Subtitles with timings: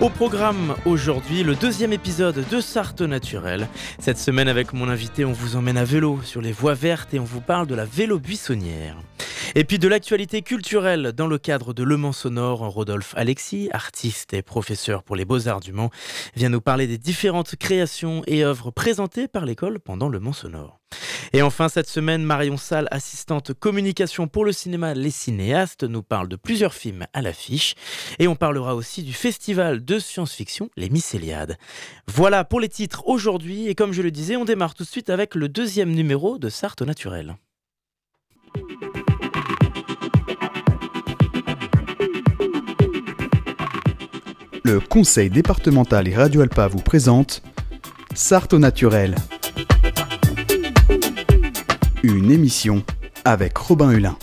[0.00, 3.68] Au programme aujourd'hui, le deuxième épisode de Sarthe Naturel.
[3.98, 7.18] Cette semaine avec mon invité, on vous emmène à vélo sur les voies vertes et
[7.18, 8.96] on vous parle de la vélo buissonnière.
[9.56, 14.32] Et puis de l'actualité culturelle dans le cadre de Le Mans Sonore, Rodolphe Alexis, artiste
[14.32, 15.90] et professeur pour les beaux-arts du Mans,
[16.36, 20.80] vient nous parler des différentes créations et œuvres présentées par l'école pendant Le Mans Sonore.
[21.32, 26.28] Et enfin, cette semaine, Marion Salle, assistante communication pour le cinéma Les Cinéastes, nous parle
[26.28, 27.74] de plusieurs films à l'affiche.
[28.20, 31.56] Et on parlera aussi du festival de science-fiction Les Mycéliades.
[32.06, 33.68] Voilà pour les titres aujourd'hui.
[33.68, 36.48] Et comme je le disais, on démarre tout de suite avec le deuxième numéro de
[36.48, 37.36] Sarthe Naturel.
[44.64, 47.42] Le conseil départemental et Radio Alpa vous présente
[48.14, 49.14] Sarthe Naturel.
[52.02, 52.82] Une émission
[53.24, 54.16] avec Robin Hulin.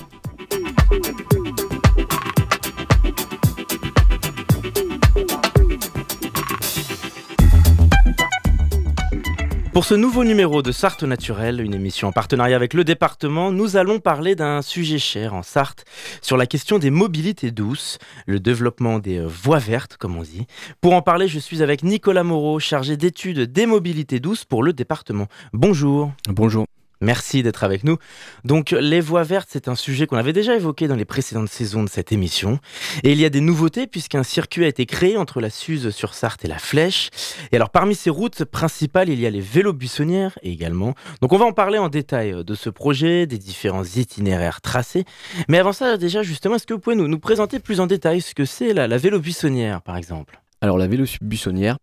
[9.78, 13.78] Pour ce nouveau numéro de Sarthe Naturelle, une émission en partenariat avec le département, nous
[13.78, 15.86] allons parler d'un sujet cher en Sarthe
[16.24, 20.48] sur la question des mobilités douces, le développement des euh, voies vertes, comme on dit.
[20.82, 24.74] Pour en parler, je suis avec Nicolas Moreau, chargé d'études des mobilités douces pour le
[24.74, 25.28] département.
[25.54, 26.12] Bonjour.
[26.28, 26.66] Bonjour.
[27.02, 27.98] Merci d'être avec nous.
[28.44, 31.84] Donc les voies vertes, c'est un sujet qu'on avait déjà évoqué dans les précédentes saisons
[31.84, 32.60] de cette émission.
[33.04, 36.14] Et il y a des nouveautés puisqu'un circuit a été créé entre la Suze sur
[36.14, 37.10] Sarthe et la Flèche.
[37.52, 40.96] Et alors parmi ces routes principales, il y a les vélos buissonnières également.
[41.22, 45.06] Donc on va en parler en détail de ce projet, des différents itinéraires tracés.
[45.48, 48.22] Mais avant ça, déjà justement, est-ce que vous pouvez nous, nous présenter plus en détail
[48.22, 50.42] ce que c'est la, la vélo buissonnière par exemple?
[50.62, 51.78] Alors la vélo buissonnière,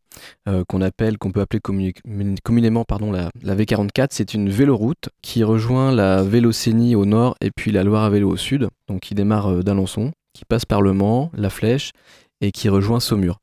[0.49, 6.23] euh, qu'on appelle, qu'on peut appeler communément la, V44, c'est une véloroute qui rejoint la
[6.23, 9.62] Vélocénie au nord et puis la Loire à vélo au sud, donc qui démarre euh,
[9.62, 11.91] d'Alençon, qui passe par Le Mans, La Flèche
[12.41, 13.39] et qui rejoint Saumur.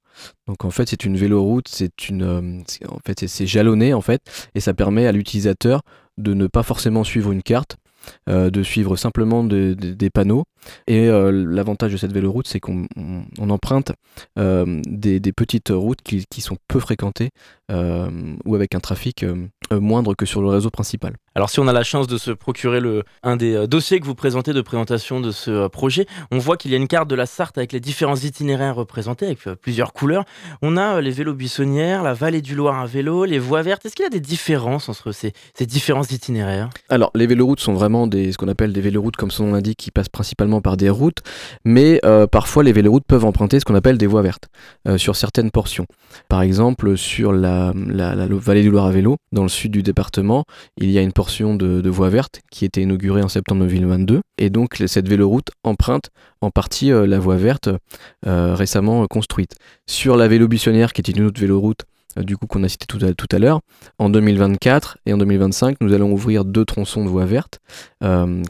[0.48, 4.22] Donc en fait c'est une véloroute, c'est une, euh, en fait c'est jalonné en fait
[4.54, 5.82] et ça permet à l'utilisateur
[6.18, 7.78] de ne pas forcément suivre une carte,
[8.28, 10.44] de suivre simplement des panneaux.
[10.88, 12.86] Et euh, l'avantage de cette véloroute, c'est qu'on
[13.40, 13.92] emprunte
[14.38, 19.26] euh, des, petites routes qui, sont peu fréquentées euh, ou avec un trafic
[19.72, 21.14] moindre que sur le réseau principal.
[21.36, 24.16] Alors si on a la chance de se procurer le, un des dossiers que vous
[24.16, 27.26] présentez de présentation de ce projet, on voit qu'il y a une carte de la
[27.26, 30.26] Sarthe avec les différents itinéraires représentés, avec plusieurs couleurs.
[30.62, 33.86] On a les vélos buissonnières, la vallée du Loire à vélo, les voies vertes.
[33.86, 36.70] Est-ce qu'il y a des différences entre ces, ces différents itinéraires?
[36.90, 39.78] Alors les véloroutes sont vraiment des, ce qu'on appelle des véloroutes, comme son nom l'indique,
[39.78, 41.20] qui passent principalement par des routes,
[41.64, 44.50] mais euh, parfois les véloroutes peuvent emprunter ce qu'on appelle des voies vertes
[44.88, 45.86] euh, sur certaines portions.
[46.28, 50.44] Par exemple, sur la, vallée du Loire à vélo, dans le sud du département,
[50.78, 54.50] il y a une portion de, voie verte qui été inaugurée en septembre 2022, et
[54.50, 56.10] donc cette véloroute emprunte
[56.42, 57.70] en partie euh, la voie verte
[58.24, 59.56] récemment construite.
[59.88, 61.86] Sur la vélo buissonnière, qui est une autre véloroute,
[62.18, 63.00] du coup qu'on a cité tout
[63.32, 63.62] à, l'heure.
[63.98, 67.60] En 2024 et en 2025, nous allons ouvrir deux tronçons de voies vertes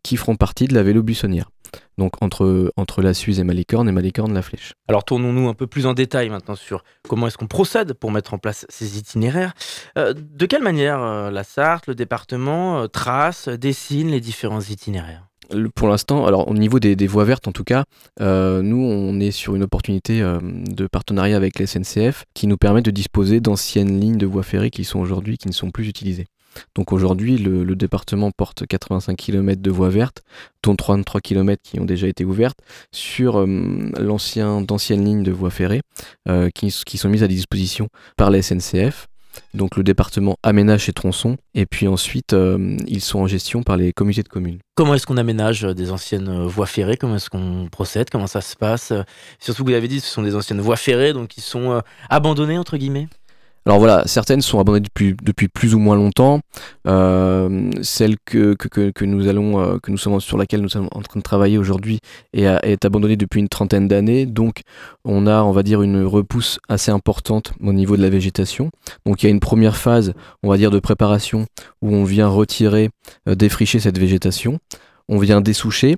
[0.03, 1.49] qui feront partie de la vélo buissonnière
[1.97, 4.73] donc entre, entre la Suisse et Malicorne et Malicorne la Flèche.
[4.87, 8.33] Alors tournons-nous un peu plus en détail maintenant sur comment est-ce qu'on procède pour mettre
[8.33, 9.53] en place ces itinéraires.
[9.97, 15.27] Euh, de quelle manière euh, la Sarthe, le département, euh, trace, dessine les différents itinéraires?
[15.75, 17.85] Pour l'instant, alors au niveau des, voies vertes en tout cas,
[18.19, 22.91] nous on est sur une opportunité de partenariat avec la SNCF qui nous permet de
[22.91, 26.27] disposer d'anciennes lignes de voies ferrées qui sont aujourd'hui qui ne sont plus utilisées.
[26.75, 30.21] Donc aujourd'hui, le, département porte 85 km de voies vertes,
[30.63, 32.59] dont 33 km qui ont déjà été ouvertes,
[32.91, 33.45] sur euh,
[33.99, 35.81] l'ancien, d'anciennes lignes de voies ferrées
[36.27, 37.87] euh, qui, sont mises à disposition
[38.17, 39.07] par la SNCF.
[39.53, 43.77] Donc le département aménage ses tronçons et puis ensuite euh, ils sont en gestion par
[43.77, 44.59] les comités de communes.
[44.75, 46.97] Comment est-ce qu'on aménage des anciennes voies ferrées?
[46.97, 48.09] Comment est-ce qu'on procède?
[48.09, 48.93] Comment ça se passe?
[49.39, 52.77] Surtout vous l'avez dit, ce sont des anciennes voies ferrées donc qui sont abandonnées entre
[52.77, 53.07] guillemets?
[53.65, 54.87] Alors voilà, certaines sont abandonnées
[55.23, 56.39] depuis, plus ou moins longtemps.
[56.87, 60.89] Euh, celle que, que, que, nous allons, euh, que nous sommes sur laquelle nous sommes
[60.91, 61.99] en train de travailler aujourd'hui
[62.33, 64.25] est, est, abandonnée depuis une trentaine d'années.
[64.25, 64.61] Donc
[65.05, 68.71] on a, on va dire, une repousse assez importante au niveau de la végétation.
[69.05, 71.45] Donc il y a une première phase, on va dire, de préparation
[71.83, 72.89] où on vient retirer,
[73.29, 74.57] euh, défricher cette végétation.
[75.07, 75.97] On vient dessoucher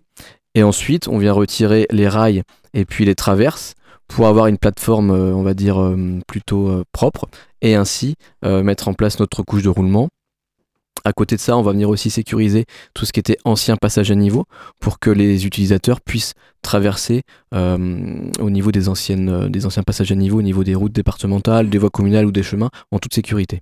[0.54, 2.44] et ensuite on vient retirer les rails
[2.74, 3.75] et puis les traverses
[4.09, 5.81] pour avoir une plateforme, on va dire,
[6.27, 7.27] plutôt propre
[7.63, 10.10] et ainsi mettre en place notre couche de roulement.
[11.06, 14.12] À côté de ça, on va venir aussi sécuriser tout ce qui était ancien passage
[14.12, 14.45] à niveau
[14.80, 20.38] pour que les utilisateurs puissent traverser au niveau des, anciennes, des anciens passages à niveau,
[20.38, 23.62] au niveau des routes départementales, des voies communales ou des chemins, en toute sécurité.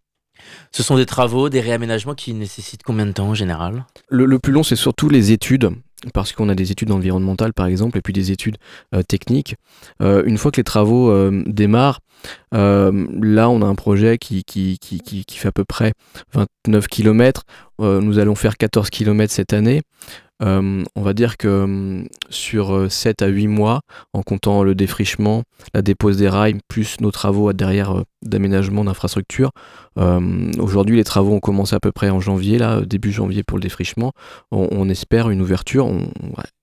[0.71, 3.85] Ce sont des travaux, des réaménagements qui nécessitent combien de temps en général?
[4.09, 5.71] Le, plus long, c'est surtout les études
[6.13, 8.57] parce qu'on a des études environnementales par exemple et puis des études
[8.93, 9.55] euh, techniques.
[10.01, 11.99] Euh, une fois que les travaux euh, démarrent,
[12.51, 15.93] là on a un projet qui, qui, fait à peu près
[16.33, 17.43] 29 km.
[17.79, 19.81] nous allons faire 14 km cette année.
[20.43, 23.81] Euh, on va dire que hum, sur 7 euh, à 8 mois,
[24.13, 25.43] en comptant le défrichement,
[25.73, 29.51] la dépose des rails, plus nos travaux derrière euh, d'aménagement d'infrastructures,
[30.59, 33.61] aujourd'hui les travaux ont commencé à peu près en janvier, là, début janvier pour le
[33.61, 34.13] défrichement.
[34.51, 36.07] On, espère une ouverture, on,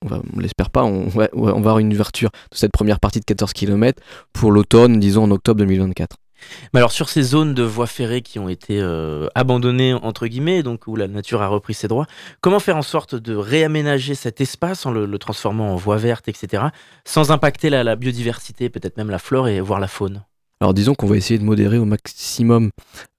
[0.08, 4.00] on, l'espère pas, on, va avoir une ouverture de cette première partie de 14 km
[4.32, 6.16] pour l'automne, disons en octobre 2024.
[6.75, 10.87] Alors sur ces zones de voies ferrées qui ont été euh, abandonnées entre guillemets, donc
[10.87, 12.06] où la nature a repris ses droits,
[12.40, 16.64] comment faire en sorte de réaménager cet espace en le, transformant en voie verte, etc.,
[17.05, 20.25] sans impacter la, biodiversité, peut-être même la flore et voire la faune?
[20.61, 22.70] Alors disons qu'on va essayer de modérer au maximum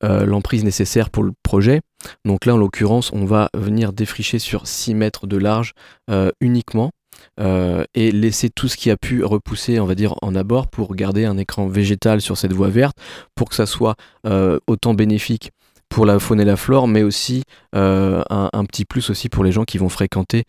[0.04, 1.80] euh, l'emprise nécessaire pour le projet.
[2.26, 5.74] Donc là en l'occurrence on va venir défricher sur 6 mètres de large
[6.10, 6.92] euh, uniquement
[7.40, 10.96] euh, et laisser tout ce qui a pu repousser, on va dire, en abord pour
[10.96, 12.98] garder un écran végétal sur cette voie verte,
[13.36, 13.96] pour que ça soit
[14.26, 15.52] euh, autant bénéfique
[15.90, 17.44] pour la faune et la flore, mais aussi
[17.76, 20.44] euh, un, petit plus aussi pour les gens qui vont fréquenter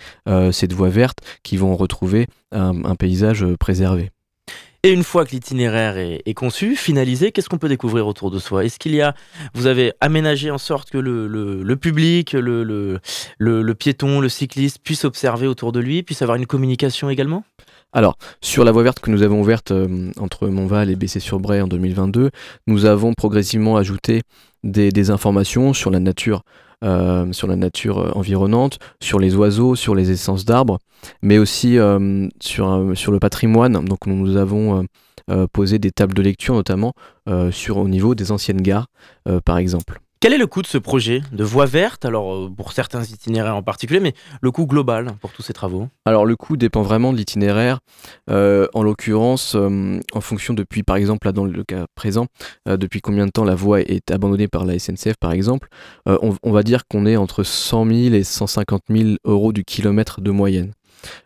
[0.52, 4.10] cette voie verte, qui vont retrouver un paysage préservé.
[4.82, 8.64] Et une fois que l'itinéraire est, conçu, finalisé, qu'est-ce qu'on peut découvrir autour de soi?
[8.64, 9.14] Est-ce qu'il y a,
[9.52, 15.72] vous avez aménagé en sorte que le, public, le, piéton, le cycliste puisse observer autour
[15.72, 17.44] de lui, puisse avoir une communication également?
[17.92, 21.66] Alors, sur la voie verte que nous avons ouverte euh, entre Montval et Bessé-sur-Bray en
[21.66, 22.30] 2022,
[22.66, 24.22] nous avons progressivement ajouté
[24.62, 26.42] des informations sur la nature
[26.82, 30.78] euh, sur la nature euh, environnante, sur les oiseaux, sur les essences d'arbres,
[31.20, 33.84] mais aussi euh, sur, sur le patrimoine.
[33.84, 34.86] Donc nous avons
[35.52, 36.92] posé des tables de lecture notamment
[37.52, 38.88] sur, au niveau des anciennes gares,
[39.44, 40.00] par exemple.
[40.22, 42.04] Quel est le coût de ce projet de voie verte?
[42.04, 44.12] Alors, euh, pour certains itinéraires en particulier, mais
[44.42, 45.88] le coût global pour tous ces travaux?
[46.04, 47.78] Alors, le coût dépend vraiment de l'itinéraire.
[48.28, 52.26] Euh, en l'occurrence, euh, en fonction depuis, par exemple, là dans le cas présent,
[52.66, 55.68] depuis combien de temps la voie est abandonnée par la SNCF, par exemple,
[56.04, 60.20] on, on, va dire qu'on est entre 100 000 et 150 000 euros du kilomètre
[60.20, 60.72] de moyenne.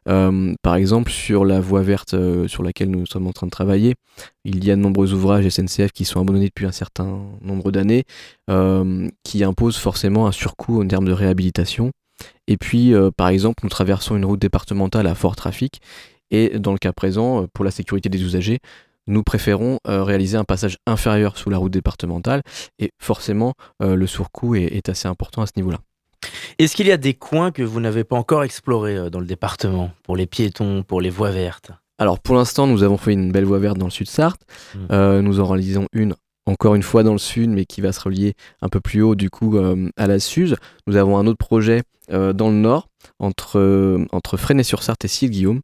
[0.09, 3.51] Euh, par exemple, sur la voie verte euh, sur laquelle nous sommes en train de
[3.51, 3.95] travailler,
[4.45, 8.05] il y a de nombreux ouvrages SNCF qui sont abandonnés depuis un certain nombre d'années,
[8.51, 11.91] euh, qui imposent forcément un surcoût en termes de réhabilitation.
[12.47, 15.81] Et puis, par exemple, nous traversons une route départementale à fort trafic,
[16.31, 18.61] et dans le cas présent, pour la sécurité des usagers,
[19.07, 22.43] nous préférons réaliser un passage inférieur sous la route départementale,
[22.79, 25.79] et forcément, le surcoût est assez important à ce niveau-là.
[26.59, 29.27] Est-ce qu'il y a des coins que vous n'avez pas encore explorés euh, dans le
[29.27, 31.73] département, pour les piétons, pour les voies vertes?
[31.99, 34.43] Alors pour l'instant, nous avons fait une belle voie verte dans le sud Sarthe.
[34.75, 34.79] Hmm.
[34.91, 36.15] Euh, nous en réalisons une
[36.47, 39.15] encore une fois dans le sud, mais qui va se relier un peu plus haut
[39.15, 40.57] du coup euh, à la Suze.
[40.87, 45.63] Nous avons un autre projet dans le nord, entre, entre Fresnay-sur-Sarthe et Sille-Guillaume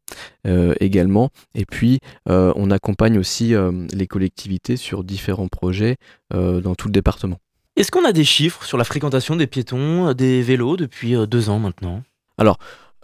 [0.81, 1.29] également.
[1.55, 3.53] Et puis on accompagne aussi
[3.93, 5.97] les collectivités sur différents projets
[6.31, 7.37] dans tout le département.
[7.81, 11.49] Est-ce qu'on a des chiffres sur la fréquentation des piétons, des vélos depuis euh, deux
[11.49, 12.03] ans maintenant?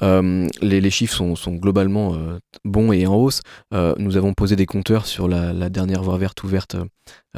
[0.02, 2.16] Euh, les, chiffres sont, globalement
[2.64, 3.40] bons et en hausse.
[3.72, 6.76] nous avons posé des compteurs sur la, dernière voie verte ouverte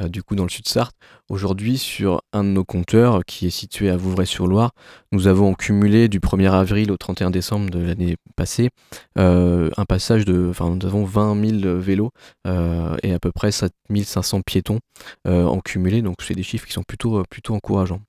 [0.09, 0.95] du coup dans le sud Sarthe.
[1.29, 4.71] Aujourd'hui, sur un de nos compteurs qui est situé à Vouvray-sur-Loire,
[5.12, 8.71] nous avons cumulé du 1er avril au 31 décembre de l'année passée
[9.17, 12.11] un passage de, enfin nous avons 20 000 vélos
[12.47, 14.79] et à peu près 7500 piétons
[15.25, 16.03] en cumulé.
[16.03, 18.00] Donc c'est des chiffres qui sont plutôt plutôt encourageants.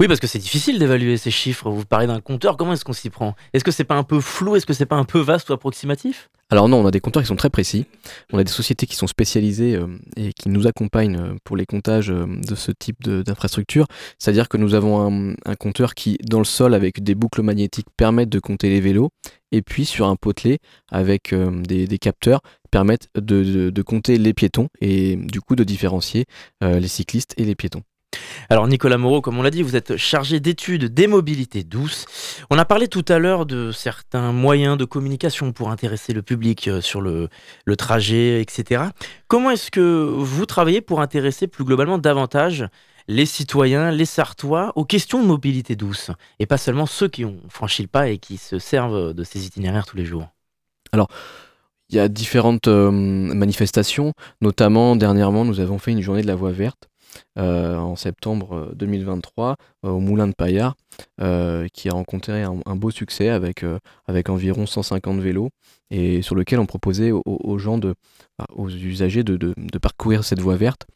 [0.00, 1.70] Oui, parce que c'est difficile d'évaluer ces chiffres.
[1.70, 3.34] Vous parlez d'un compteur, comment est-ce qu'on s'y prend?
[3.52, 4.56] Est-ce que c'est pas un peu flou?
[4.56, 6.28] Est-ce que c'est pas un peu vaste ou approximatif?
[6.50, 7.86] Alors non, on a des compteurs qui sont très précis.
[8.32, 9.86] On a des sociétés qui sont spécialisées euh,
[10.16, 13.86] et qui nous accompagnent euh, pour les comptages euh, de ce type d'infrastructure.
[14.18, 18.28] C'est-à-dire que nous avons un, compteur qui, dans le sol, avec des boucles magnétiques, permettent
[18.28, 19.10] de compter les vélos.
[19.52, 20.58] Et puis sur un potelet
[20.90, 22.40] avec des, capteurs
[22.72, 26.24] permettent de, compter les piétons et du coup de différencier
[26.60, 27.82] les cyclistes et les piétons.
[28.50, 32.06] Alors Nicolas Moreau, comme on l'a dit, vous êtes chargé d'études des mobilités douces.
[32.50, 36.68] On a parlé tout à l'heure de certains moyens de communication pour intéresser le public
[36.68, 37.28] euh, sur le,
[37.76, 38.84] trajet, etc.
[39.28, 42.66] Comment est-ce que vous travaillez pour intéresser plus globalement davantage
[43.06, 47.36] les citoyens, les Sartois, aux questions de mobilité douce, et pas seulement ceux qui ont
[47.50, 50.28] franchi le pas et qui se servent de ces itinéraires tous les jours?
[50.92, 51.08] Alors,
[51.90, 56.34] il y a différentes euh, manifestations, notamment dernièrement, nous avons fait une journée de la
[56.34, 56.88] voie verte
[57.36, 60.74] en septembre 2023 au Moulin de Paillard,
[61.72, 63.64] qui a rencontré un, beau succès avec,
[64.06, 65.50] avec environ 150 vélos
[65.90, 67.94] et sur lequel on proposait aux, gens, de,
[68.54, 70.86] aux usagers de, de, parcourir cette voie verte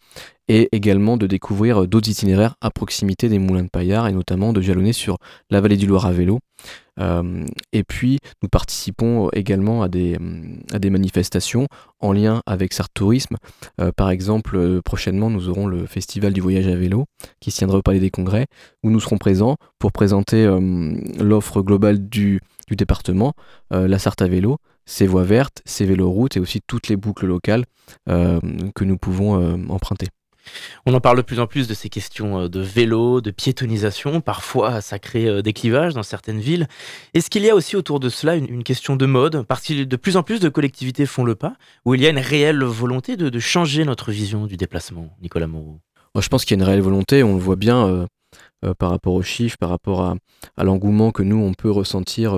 [0.49, 4.61] et également de découvrir d'autres itinéraires à proximité des moulins de Paillard et notamment de
[4.61, 5.19] jalonner sur
[5.51, 6.41] la vallée du Loire à vélo.
[7.01, 10.19] Euh, et puis nous participons également à des,
[10.73, 11.69] à des manifestations
[12.01, 13.37] en lien avec Sartre Tourisme.
[13.81, 17.07] Euh, par exemple, euh, prochainement nous aurons le Festival du voyage à vélo
[17.41, 18.47] qui se tiendra au Palais des Congrès
[18.83, 20.47] où nous serons présents pour présenter
[21.19, 23.35] l'offre globale du, du département,
[23.71, 27.65] la Sarthe à vélo, ses voies vertes, ses véloroutes et aussi toutes les boucles locales
[28.07, 30.09] que nous pouvons emprunter.
[30.87, 34.21] On en parle de plus en plus de ces questions euh, de vélo, de piétonisation.
[34.21, 36.69] Parfois, ça crée euh, des clivages dans certaines villes.
[37.15, 39.45] Est-ce qu'il y a aussi autour de cela une, question de mode?
[39.47, 41.55] Parce que de plus en plus de collectivités font le pas,
[41.85, 45.79] où il y a une réelle volonté de, changer notre vision du déplacement, Nicolas Moreau
[46.21, 47.87] Je pense qu'il y a une réelle volonté, on le voit bien.
[47.87, 48.07] Euh,
[48.65, 50.17] euh, par rapport aux chiffres, par rapport à,
[50.65, 52.35] l'engouement que nous, on peut ressentir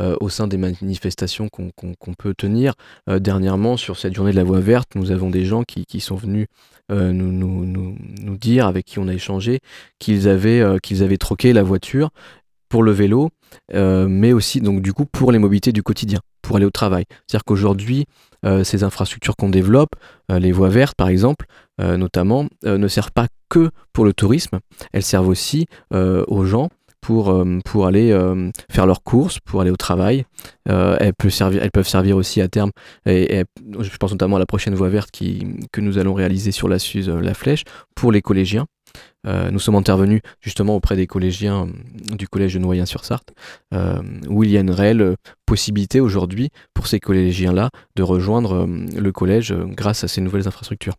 [0.00, 2.72] euh, au sein des manifestations qu'on peut tenir.
[3.06, 6.46] dernièrement, sur cette journée de la voie verte, nous avons des gens qui, sont venus
[6.90, 9.60] nous, dire, avec qui on a échangé,
[9.98, 12.10] qu'ils avaient, qu'ils avaient troqué la voiture
[12.70, 13.28] pour le vélo,
[13.74, 17.04] mais aussi donc du coup pour les mobilités du quotidien, pour aller au travail.
[17.26, 18.06] C'est-à-dire qu'aujourd'hui,
[18.62, 19.90] ces infrastructures qu'on développe,
[20.28, 21.46] les voies vertes par exemple,
[21.78, 24.58] notamment, ne servent pas que pour le tourisme,
[24.92, 26.68] elles servent aussi euh, aux gens
[27.00, 30.24] pour, euh, pour aller euh, faire leurs courses, pour aller au travail.
[30.66, 32.70] elles, peuvent servir, aussi à terme,
[33.06, 33.44] et,
[33.78, 35.10] je pense notamment à la prochaine voie verte
[35.72, 37.64] que nous allons réaliser sur la Suze, la Flèche,
[37.94, 38.66] pour les collégiens.
[39.24, 41.68] Nous sommes intervenus justement auprès des collégiens
[42.16, 43.32] du collège de Noyen-sur-Sarthe,
[44.28, 49.52] où il y a une réelle possibilité aujourd'hui pour ces collégiens-là de rejoindre le collège
[49.52, 50.94] grâce à ces nouvelles infrastructures.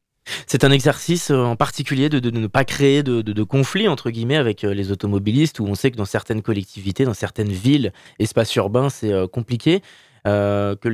[0.47, 4.35] C'est un exercice euh, en particulier de, ne pas créer de, de, conflits entre guillemets
[4.35, 8.55] avec euh, les automobilistes où on sait que dans certaines collectivités, dans certaines villes, espaces
[8.55, 9.81] urbains, c'est euh, compliqué.
[10.25, 10.87] que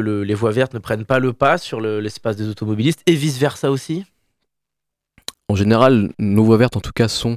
[0.00, 3.70] les, voies vertes ne prennent pas le pas sur l'espace des automobilistes et vice versa
[3.70, 4.04] aussi?
[5.48, 7.36] En général, nos voies vertes en tout cas sont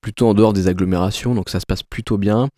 [0.00, 2.48] plutôt en dehors des agglomérations, donc ça se passe plutôt bien.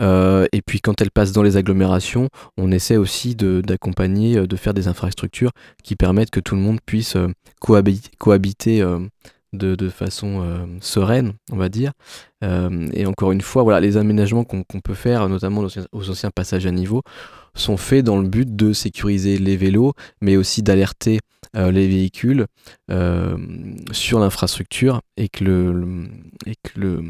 [0.00, 2.28] Euh, et puis quand elles passent dans les agglomérations,
[2.58, 5.52] on essaie aussi d'accompagner, euh, de, faire des infrastructures
[5.82, 7.28] qui permettent que tout le monde puisse euh,
[7.60, 8.84] cohabiter,
[9.52, 11.92] de, façon sereine, on va dire.
[12.42, 16.70] et encore une fois, voilà, les aménagements qu'on peut faire, notamment aux anciens passages à
[16.70, 17.02] niveau,
[17.54, 21.20] sont faits dans le but de sécuriser les vélos, mais aussi d'alerter
[21.54, 22.46] les véhicules
[23.92, 26.08] sur l'infrastructure et que le,
[26.46, 27.02] et que le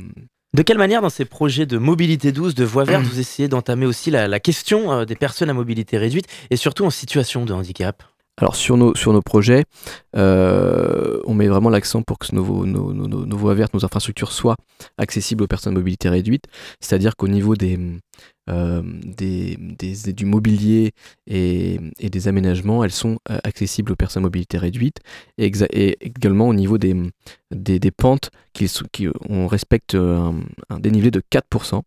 [0.57, 3.85] de quelle manière, dans ces projets de mobilité douce, de voie verte, vous essayez d'entamer
[3.85, 8.03] aussi la, question euh, des personnes à mobilité réduite et surtout en situation de handicap?
[8.39, 9.65] Alors sur nos, sur nos projets,
[10.17, 14.57] euh, on met vraiment l'accent pour que nos, nos, nos, voies vertes, nos infrastructures soient
[14.99, 16.45] accessibles aux personnes à mobilité réduite,
[16.81, 17.79] c'est-à-dire qu'au niveau des,
[18.49, 19.57] euh, des,
[20.13, 20.93] du mobilier
[21.27, 24.99] et, des aménagements, elles sont euh, accessibles aux personnes à mobilité réduite
[25.39, 25.51] et,
[26.01, 26.95] également au niveau des,
[27.51, 30.35] des, pentes, qui, qui, on respecte un,
[30.79, 31.83] dénivelé de 4%.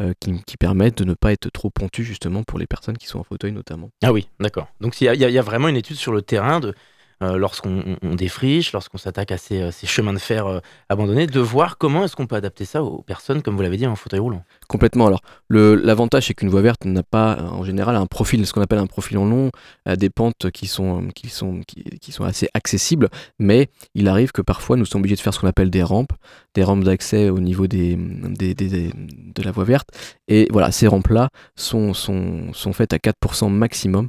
[0.00, 3.18] Euh, qui, permettent de ne pas être trop pentus justement pour les personnes qui sont
[3.18, 3.90] en fauteuil notamment.
[4.02, 4.68] Ah oui, d'accord.
[4.80, 6.72] Donc il y, y, a vraiment une étude sur le terrain de euh,
[7.20, 12.04] lorsqu'on défriche, lorsqu'on s'attaque à ces, euh, chemins de fer euh, abandonnés, de voir comment
[12.04, 14.42] est-ce qu'on peut adapter ça aux personnes, comme vous l'avez dit, en fauteuil roulant.
[14.68, 15.06] Complètement.
[15.06, 18.78] Alors, l'avantage, c'est qu'une voie verte n'a pas, en général, un profil, ce qu'on appelle
[18.78, 19.50] un profil en long,
[19.86, 23.08] des pentes qui sont, qui, sont, qui, sont assez accessibles,
[23.38, 26.12] mais il arrive que parfois, nous sommes obligés de faire ce qu'on appelle des rampes,
[26.54, 29.88] des rampes d'accès au niveau des, des, de la voie verte.
[30.28, 34.08] Et voilà, ces rampes-là sont, sont, sont faites à 4% maximum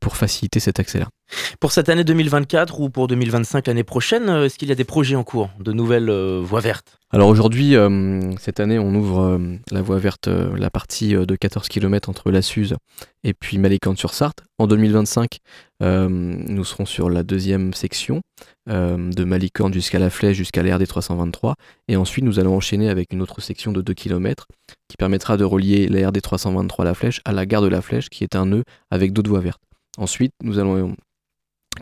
[0.00, 1.08] pour faciliter cet accès-là.
[1.60, 4.84] Pour cette année 2024 ou pour 2025 l'année prochaine, euh, est-ce qu'il y a des
[4.84, 6.98] projets en cours, de nouvelles euh, voies vertes?
[7.10, 12.08] Alors aujourd'hui, euh, cette année, on ouvre la voie verte, la partie de 14 km
[12.08, 12.74] entre la Suze
[13.22, 14.42] et puis Malicante-sur-Sarthe.
[14.58, 15.38] En 2025,
[15.80, 18.20] nous serons sur la deuxième section
[18.66, 21.54] de Malicante jusqu'à la Flèche, jusqu'à l'RD 323.
[21.86, 24.48] Et ensuite, nous allons enchaîner avec une autre section de 2 km
[24.88, 27.80] qui permettra de relier la RD 323 à la Flèche à la gare de la
[27.80, 29.62] Flèche, qui est un nœud avec d'autres voies vertes.
[29.98, 30.96] Ensuite, nous allons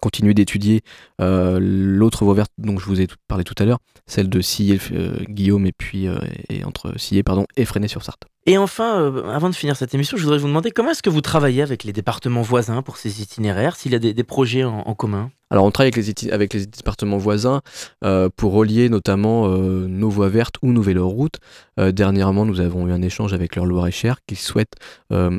[0.01, 0.83] continuer d'étudier
[1.21, 4.79] euh, l'autre voie verte dont je vous ai parlé tout à l'heure, celle de Sillé,
[4.93, 6.19] euh, Guillaume et puis euh,
[6.49, 8.23] et entre Sillé pardon et Freinet sur Sarthe.
[8.47, 11.21] Et enfin, avant de finir cette émission, je voudrais vous demander comment est-ce que vous
[11.21, 15.31] travaillez avec les départements voisins pour ces itinéraires, s'il y a des, projets en, commun?
[15.49, 17.61] Alors on travaille avec les, avec les départements voisins
[18.35, 21.39] pour relier notamment nos voies vertes ou nos véloroutes.
[21.77, 24.75] dernièrement, nous avons eu un échange avec leur Loire-et-Cher qui souhaitent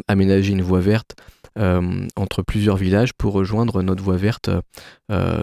[0.07, 1.17] aménager une voie verte
[1.57, 4.50] entre plusieurs villages pour rejoindre notre voie verte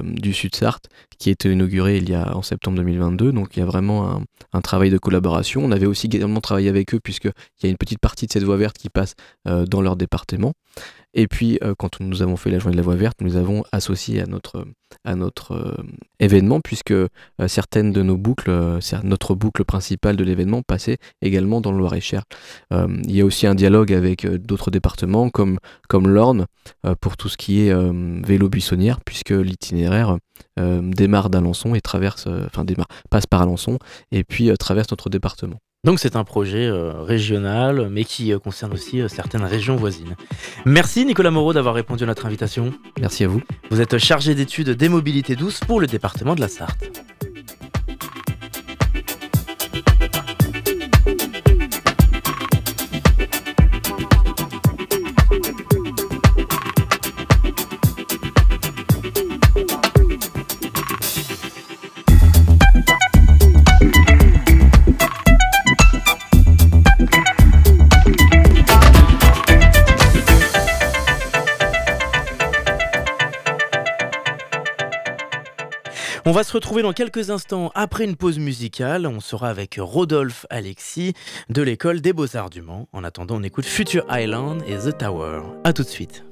[0.02, 0.86] du Sud-Sarthe
[1.18, 3.32] qui a été inaugurée il y a en septembre 2022.
[3.32, 5.62] Donc il y a vraiment un, un travail de collaboration.
[5.64, 8.44] On avait aussi également travaillé avec eux puisqu'il y a une petite partie de cette
[8.44, 9.14] voie verte qui passe
[9.44, 10.52] dans leur département.
[11.12, 13.64] Et puis, euh, quand nous avons fait la journée de la voie verte, nous avons
[13.72, 14.64] associé à notre,
[15.04, 15.74] à notre euh,
[16.20, 17.08] événement, puisque euh,
[17.48, 22.22] certaines de nos boucles, notre boucle principale de l'événement passait également dans le Loir-et-Cher.
[22.70, 25.58] il y a aussi un dialogue avec d'autres départements, comme,
[25.88, 26.46] comme l'Orne,
[27.00, 27.74] pour tout ce qui est
[28.24, 30.18] vélo buissonnière, puisque l'itinéraire
[30.56, 33.78] démarre d'Alençon et traverse, enfin démarre, passe par Alençon,
[34.12, 35.58] et puis traverse notre département.
[35.82, 40.14] Donc c'est un projet euh, régional, mais qui euh, concerne aussi euh, certaines régions voisines.
[40.66, 42.74] Merci Nicolas Moreau d'avoir répondu à notre invitation.
[43.00, 43.40] Merci à vous.
[43.70, 47.02] Vous êtes chargé d'études des mobilités douces pour le département de la Sarthe.
[76.26, 79.06] On va se retrouver dans quelques instants après une pause musicale.
[79.06, 81.14] On sera avec Rodolphe Alexis
[81.48, 82.88] de l'école des Beaux-Arts du Mans.
[82.92, 85.40] En attendant, on écoute Future Island et The Tower.
[85.64, 86.29] A tout de suite.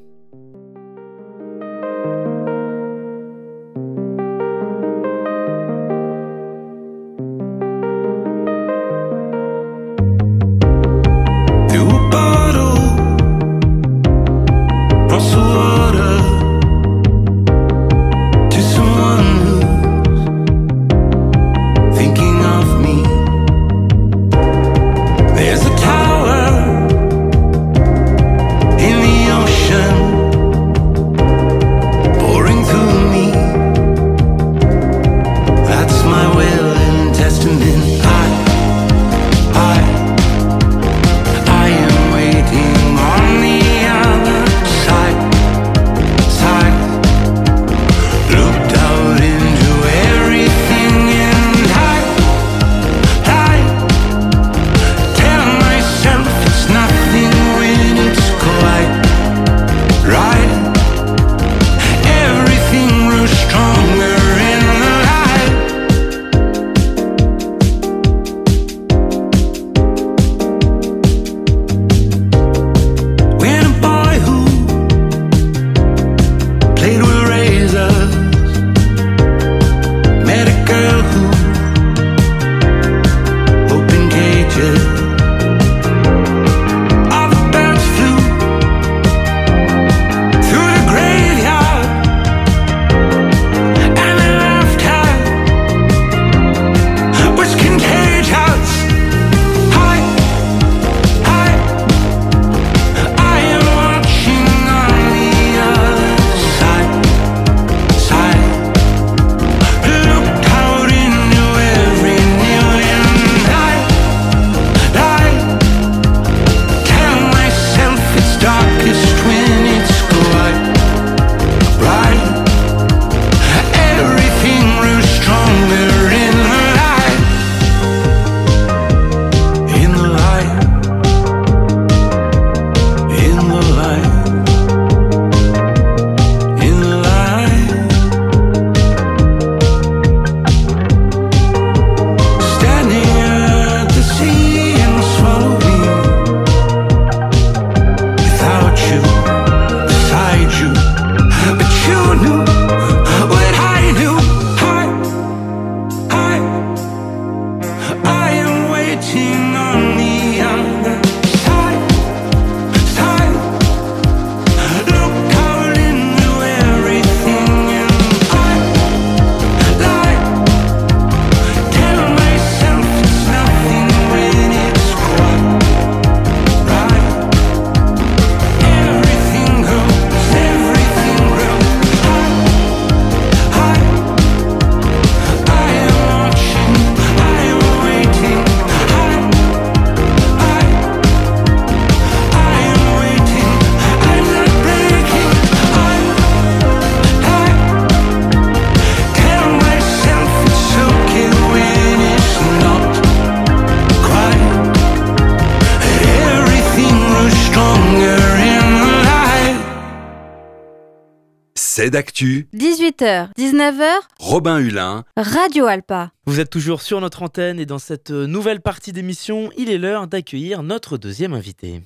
[211.80, 212.48] C'est d'actu.
[212.56, 213.84] 18h, 19h,
[214.18, 215.04] Robin Hulin.
[215.16, 216.10] Radio Alpa.
[216.26, 220.08] Vous êtes toujours sur notre antenne et dans cette nouvelle partie d'émission, il est l'heure
[220.08, 221.82] d'accueillir notre deuxième invité.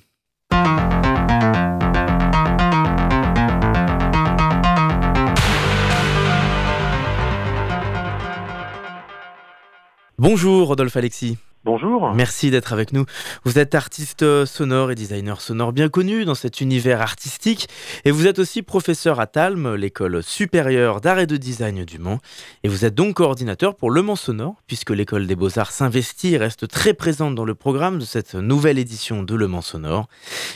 [10.17, 11.37] Bonjour Rodolphe Alexis.
[11.65, 12.13] Bonjour.
[12.13, 13.05] Merci d'être avec nous.
[13.45, 17.69] Vous êtes artiste sonore et designer sonore bien connu dans cet univers artistique
[18.03, 22.19] et vous êtes aussi professeur à Talm, l'école supérieure d'art et de design du Mans.
[22.63, 26.37] Et vous êtes donc coordinateur pour Le Mans Sonore puisque l'école des beaux-arts s'investit et
[26.37, 30.09] reste très présente dans le programme de cette nouvelle édition de Le Mans Sonore.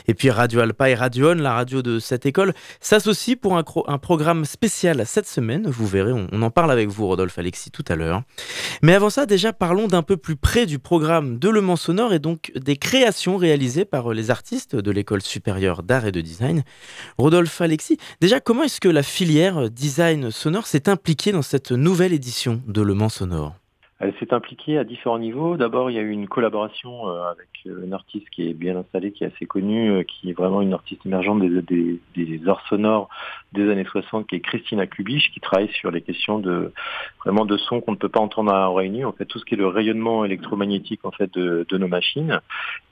[0.10, 3.64] Et puis Radio Alpa et Radio On, la radio de cette école, s'associent pour un,
[3.88, 5.70] un, programme spécial cette semaine.
[5.70, 8.24] Vous verrez, on, on en parle avec vous Rodolphe Alexis tout à l'heure.
[8.82, 11.76] Mais avant ça, déjà parlons d'un peu plus près du programme programme de Le Mans
[11.76, 16.22] Sonore et donc des créations réalisées par les artistes de l'école supérieure d'art et de
[16.22, 16.64] design.
[17.20, 22.14] Rodolphe Alexis, déjà comment est-ce que la filière design sonore s'est impliquée dans cette nouvelle
[22.14, 23.54] édition de Le Mans Sonore?
[24.00, 25.58] Elle s'est impliquée à différents niveaux.
[25.58, 28.76] D'abord, il y a eu une collaboration euh, avec euh, une artiste qui est bien
[28.76, 32.48] installée, qui est assez connue, euh, qui est vraiment une artiste émergente des, des, des
[32.48, 33.10] arts sonores
[33.54, 36.72] des années 60, qui est Christina Kubich, qui travaille sur les questions de
[37.24, 39.56] vraiment de son qu'on ne peut pas entendre à Réunion, en fait tout ce qui
[39.56, 42.40] est le rayonnement électromagnétique en fait de, de nos machines.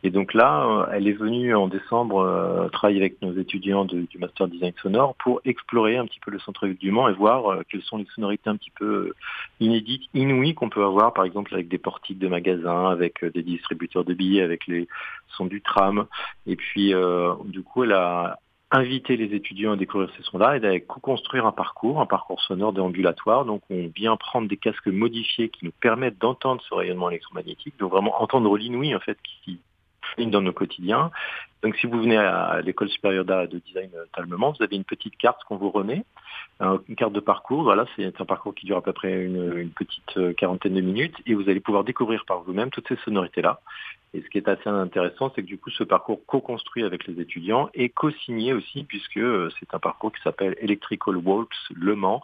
[0.02, 4.74] Et donc là, elle est venue en décembre travailler avec nos étudiants du master design
[4.82, 8.08] sonore pour explorer un petit peu le centre du Mans et voir quelles sont les
[8.16, 9.14] sonorités un petit peu
[9.60, 13.44] inédites, inouïes qu'on peut avoir par exemple avec des portiques de magasins, avec euh, des
[13.44, 14.88] distributeurs de billets, avec les
[15.36, 16.06] sons du tram.
[16.48, 18.40] Et puis, euh, du coup, elle a
[18.72, 22.74] invité les étudiants à découvrir ces sons-là et d'aller co-construire un parcours, un parcours sonore
[22.74, 23.46] déambulatoire.
[23.46, 27.92] Donc, on vient prendre des casques modifiés qui nous permettent d'entendre ce rayonnement électromagnétique, donc
[27.92, 29.60] vraiment entendre l'inouï, en fait, qui
[30.18, 31.12] dans nos quotidiens.
[31.64, 34.84] Donc si vous venez à l'école supérieure d'art et de design Talmement, vous avez une
[34.84, 36.06] petite carte qu'on vous remet,
[36.62, 37.64] une carte de parcours.
[37.64, 41.16] Voilà, c'est un parcours qui dure à peu près une, petite euh, quarantaine de minutes
[41.26, 43.62] et vous allez pouvoir découvrir par vous-même toutes ces sonorités-là.
[44.14, 47.20] Et ce qui est assez intéressant, c'est que du coup, ce parcours co-construit avec les
[47.20, 52.22] étudiants et co-signé aussi, puisque euh, c'est un parcours qui s'appelle Electrical Walks Le Mans,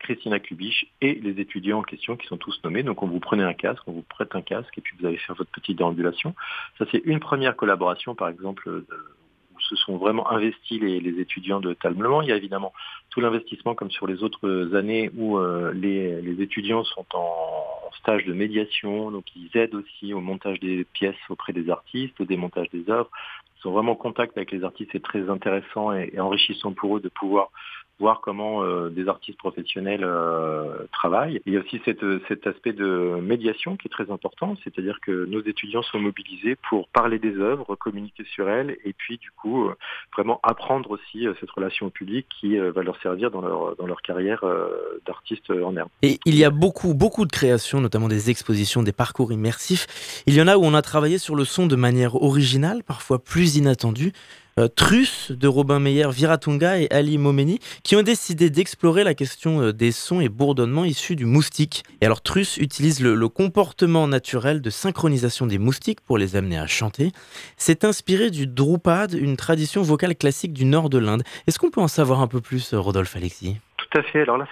[0.00, 2.82] Christina Kubich et les étudiants en question qui sont tous nommés.
[2.82, 5.18] Donc on vous prenez un casque, on vous prête un casque et puis vous allez
[5.18, 6.34] faire votre petite déambulation.
[6.78, 11.74] Ça c'est une première collaboration par exemple où se sont vraiment investis les, étudiants de
[11.74, 12.22] Talmement.
[12.22, 12.72] Il y a évidemment
[13.10, 17.66] tout l'investissement comme sur les autres années où euh, les, étudiants sont en,
[17.98, 22.24] stage de médiation, donc ils aident aussi au montage des pièces auprès des artistes, au
[22.24, 23.10] démontage des œuvres.
[23.58, 27.00] Ils sont vraiment en contact avec les artistes, c'est très intéressant et enrichissant pour eux
[27.00, 27.50] de pouvoir
[28.00, 31.40] voir comment euh, des artistes professionnels euh, travaillent.
[31.46, 35.26] il y a aussi cette, cet aspect de médiation qui est très important, c'est-à-dire que
[35.26, 39.68] nos étudiants sont mobilisés pour parler des œuvres, communiquer sur elles, et puis du coup
[39.68, 39.76] euh,
[40.14, 44.02] vraiment apprendre aussi cette relation au public qui va leur servir dans leur, dans leur
[44.02, 44.44] carrière
[45.06, 45.88] d'artiste en herbe.
[46.02, 50.24] Et il y a beaucoup, beaucoup de créations, notamment des expositions, des parcours immersifs.
[50.26, 53.18] Il y en a où on a travaillé sur le son de manière originale, parfois
[53.18, 54.12] plus inattendue.
[54.60, 59.62] Euh, Truss de Robin Meyer, Viratunga et Ali Momeni, qui ont décidé d'explorer la question
[59.62, 61.82] euh, des sons et bourdonnements issus du moustique.
[62.00, 66.66] Et alors Truss utilise le, comportement naturel de synchronisation des moustiques pour les amener à
[66.66, 67.12] chanter.
[67.56, 71.22] C'est inspiré du Drupad, une tradition vocale classique du nord de l'Inde.
[71.46, 73.56] Est-ce qu'on peut en savoir un peu plus, euh, Rodolphe Alexis?
[73.78, 74.20] Tout à fait.
[74.20, 74.46] Alors là,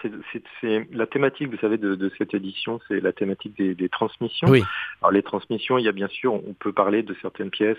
[0.60, 4.48] c'est la thématique, vous savez, de, cette édition, c'est la thématique des, transmissions.
[4.48, 4.62] Oui.
[5.02, 7.76] Alors les transmissions, il y a bien sûr, on peut parler de certaines pièces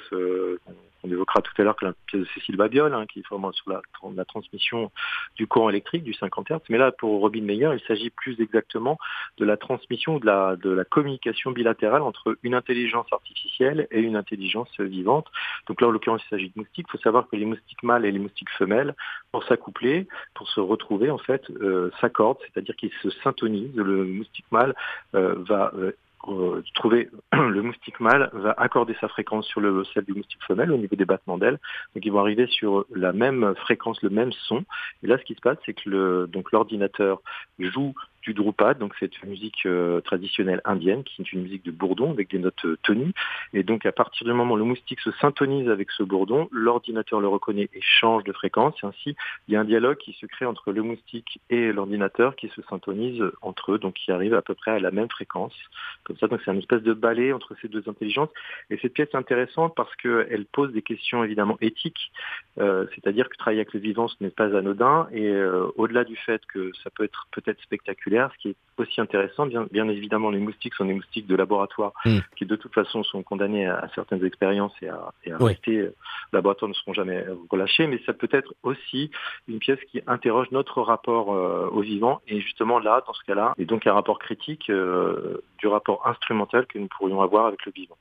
[1.03, 3.51] on évoquera tout à l'heure que la pièce de Cécile Babiol, hein, qui est vraiment
[3.51, 4.91] sur la, transmission
[5.35, 6.59] du courant électrique, du 50 Hz.
[6.69, 8.97] Mais là, pour Robin Meyer, il s'agit plus exactement
[9.37, 14.15] de la transmission, de la, de la communication bilatérale entre une intelligence artificielle et une
[14.15, 15.27] intelligence vivante.
[15.67, 16.87] Donc là, en l'occurrence, il s'agit de moustiques.
[16.89, 18.95] Il faut savoir que les moustiques mâles et les moustiques femelles,
[19.31, 23.75] pour s'accoupler, pour se retrouver, en fait, euh, s'accordent, c'est-à-dire qu'ils se syntonisent.
[23.75, 24.75] Le moustique mâle
[25.15, 25.91] euh, va euh,
[26.27, 30.71] euh, trouver le moustique mâle va accorder sa fréquence sur le celle du moustique femelle
[30.71, 31.59] au niveau des battements d'ailes.
[31.95, 34.65] Donc ils vont arriver sur la même fréquence, le même son.
[35.03, 37.21] Et là, ce qui se passe, c'est que le, donc l'ordinateur
[37.59, 41.71] joue du Drupad, donc c'est une musique euh, traditionnelle indienne, qui est une musique de
[41.71, 43.13] bourdon avec des notes euh, tenues.
[43.53, 47.21] Et donc à partir du moment où le moustique se syntonise avec ce bourdon, l'ordinateur
[47.21, 48.75] le reconnaît et change de fréquence.
[48.83, 49.15] Et ainsi,
[49.47, 52.61] il y a un dialogue qui se crée entre le moustique et l'ordinateur qui se
[52.63, 55.55] syntonise entre eux, donc qui arrive à peu près à la même fréquence.
[56.03, 58.29] Comme ça, donc c'est une espèce de balai entre ces deux intelligences.
[58.69, 62.11] Et cette pièce est intéressante parce qu'elle pose des questions évidemment éthiques,
[62.59, 65.07] euh, c'est-à-dire que travailler avec le vivant, ce n'est pas anodin.
[65.13, 65.29] Et
[65.75, 69.45] au-delà du fait que ça peut être peut-être spectaculaire, ce qui est aussi intéressant.
[69.45, 72.19] Bien, bien évidemment, les moustiques sont des moustiques de laboratoire mm.
[72.37, 75.71] qui, de toute façon, sont condamnés à, certaines expériences et à, et à rester.
[75.71, 75.91] Les
[76.33, 79.11] laboratoires ne seront jamais relâchés, mais ça peut être aussi
[79.47, 82.21] une pièce qui interroge notre rapport au vivant.
[82.27, 86.79] Et justement, là, dans ce cas-là, et donc un rapport critique du rapport instrumental que
[86.79, 87.97] nous pourrions avoir avec le vivant.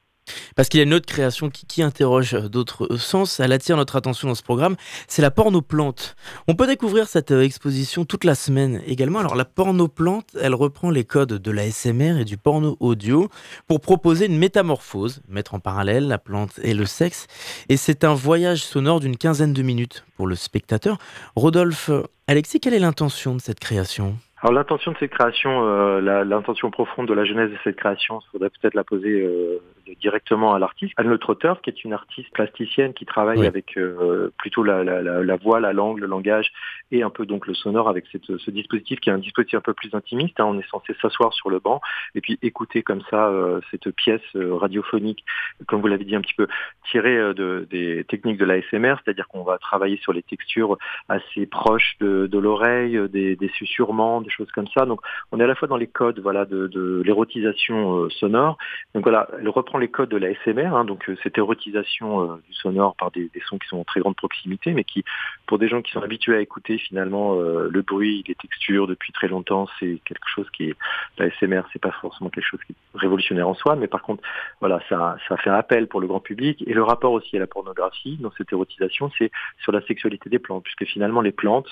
[0.57, 4.29] Parce qu'il y a une autre création qui, interroge d'autres sens, elle attire notre attention
[4.29, 6.17] dans ce programme, c'est la pornoplante.
[6.49, 9.21] On peut découvrir cette euh, exposition toute la semaine également.
[9.21, 13.29] Alors la pornoplante, elle reprend les codes de la SMR et du porno audio
[13.67, 17.27] pour proposer une métamorphose, mettre en parallèle la plante et le sexe.
[17.69, 20.99] Et c'est un voyage sonore d'une quinzaine de minutes pour le spectateur.
[21.37, 21.91] Rodolphe,
[22.27, 24.17] Alexis, quelle est l'intention de cette création?
[24.41, 28.31] Alors l'intention de cette création, euh, l'intention profonde de la genèse de cette création, il
[28.31, 29.59] faudrait peut-être la poser euh,
[29.97, 30.93] directement à l'artiste.
[30.97, 35.37] Anne Trotter, qui est une artiste plasticienne qui travaille avec euh, plutôt la, la, la,
[35.37, 36.51] voix, la langue, le langage
[36.91, 39.63] et un peu donc le sonore avec cette, ce dispositif qui est un dispositif un
[39.63, 40.39] peu plus intimiste.
[40.41, 40.47] Hein.
[40.47, 41.81] On est censé s'asseoir sur le banc
[42.15, 45.25] et puis écouter comme ça euh, cette pièce euh, radiophonique,
[45.67, 46.47] comme vous l'avez dit un petit peu,
[46.91, 51.97] tirée de, des techniques de l'ASMR, c'est-à-dire qu'on va travailler sur les textures assez proches
[52.01, 54.87] de, de l'oreille, des, des susurrements, des choses comme ça.
[54.87, 55.01] Donc
[55.33, 58.59] on est à la fois dans les codes voilà, de, de l'érotisation sonore.
[58.95, 62.37] Donc voilà, elle reprend les codes de la SMR, hein, donc euh, cette érotisation euh,
[62.47, 65.05] du sonore par des, sons qui sont en très grande proximité, mais qui,
[65.47, 69.13] pour des gens qui sont habitués à écouter finalement euh, le bruit, les textures depuis
[69.13, 70.77] très longtemps, c'est quelque chose qui est
[71.19, 74.23] la SMR, c'est pas forcément quelque chose qui est révolutionnaire en soi, mais par contre,
[74.61, 77.47] voilà, ça, ça fait appel pour le grand public et le rapport aussi à la
[77.47, 79.31] pornographie dans cette érotisation, c'est
[79.63, 81.69] sur la sexualité des plantes, puisque finalement les plantes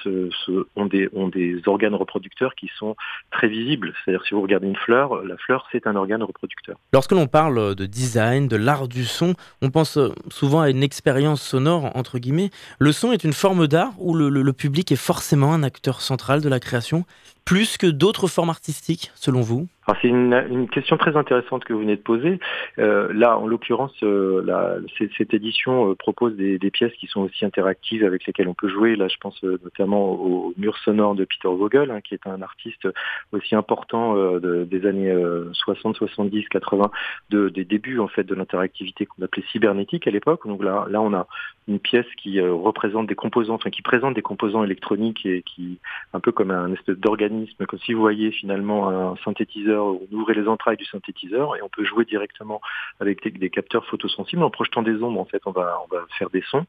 [0.77, 2.97] ont des ont des organes reproducteurs qui sont
[3.31, 3.95] très visibles.
[4.05, 6.77] C'est-à-dire si vous regardez une fleur, la fleur c'est un organe reproducteur.
[6.92, 9.35] Lorsque l'on parle de design, de l'art du son.
[9.63, 12.51] On pense euh, souvent à une expérience sonore, entre guillemets.
[12.79, 16.49] Le son est une forme d'art où le, public est forcément un acteur central de
[16.49, 17.05] la création,
[17.47, 19.67] plus que d'autres formes artistiques, selon vous
[20.03, 22.41] c'est une, question très intéressante que vous venez de poser.
[22.81, 28.27] Euh, là, en l'occurrence, euh, cette, édition propose des, pièces qui sont aussi interactives avec
[28.27, 28.97] lesquelles on peut jouer.
[28.97, 32.89] Là, je pense notamment au, mur sonore de Peter Vogel, hein, qui est un artiste
[33.31, 35.15] aussi important des années
[35.53, 36.91] 60, 70, 80,
[37.31, 40.49] de, des débuts en fait de l'interactivité qu'on appelait cybernétique à l'époque.
[40.49, 41.29] Donc là, là, on a
[41.69, 45.79] une pièce qui euh, représente des composants, enfin qui présente des composants électroniques et qui
[46.13, 47.36] un peu comme un espèce d'organisme,
[47.68, 51.68] comme si vous voyez finalement un synthétiseur, on ouvrait les entrailles du synthétiseur et on
[51.68, 52.61] peut jouer directement
[53.01, 55.18] avec des, capteurs photosensibles en projetant des ondes.
[55.18, 56.66] En fait, on va on va faire des sons.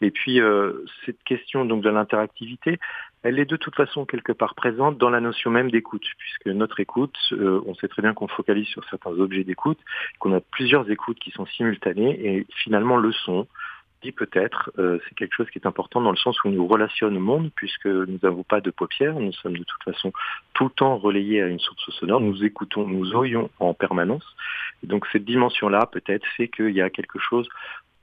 [0.00, 2.78] Et puis euh, cette question donc de l'interactivité,
[3.22, 6.80] elle est de toute façon quelque part présente dans la notion même d'écoute, puisque notre
[6.80, 9.78] écoute, euh, on sait très bien qu'on focalise sur certains objets d'écoute,
[10.18, 13.46] qu'on a plusieurs écoutes qui sont simultanées, et finalement le son,
[14.10, 17.20] peut-être, euh, c'est quelque chose qui est important dans le sens où nous relationne au
[17.20, 20.12] monde, puisque nous n'avons pas de paupières, nous sommes de toute façon
[20.54, 24.24] tout le temps relayés à une source sonore, nous écoutons, nous oyons en permanence.
[24.82, 27.48] Et donc cette dimension-là, peut-être, fait qu'il y a quelque chose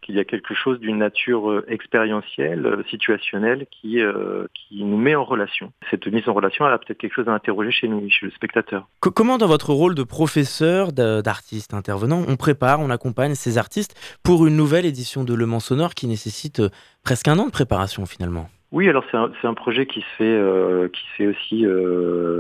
[0.10, 4.98] il y a quelque chose d'une nature euh, expérientielle, euh, situationnelle, qui, euh, qui nous
[4.98, 5.72] met en relation.
[5.92, 8.32] Cette mise en relation, elle a peut-être quelque chose à interroger chez nous, chez le
[8.32, 8.88] spectateur.
[9.00, 14.48] comment, dans votre rôle de professeur, d'artiste intervenant, on prépare, on accompagne ces artistes pour
[14.48, 16.62] une nouvelle édition de Le Mans Sonore qui nécessite
[17.04, 18.50] presque un an de préparation finalement?
[18.72, 21.66] Oui, alors c'est un, un, projet qui se fait, qui se fait aussi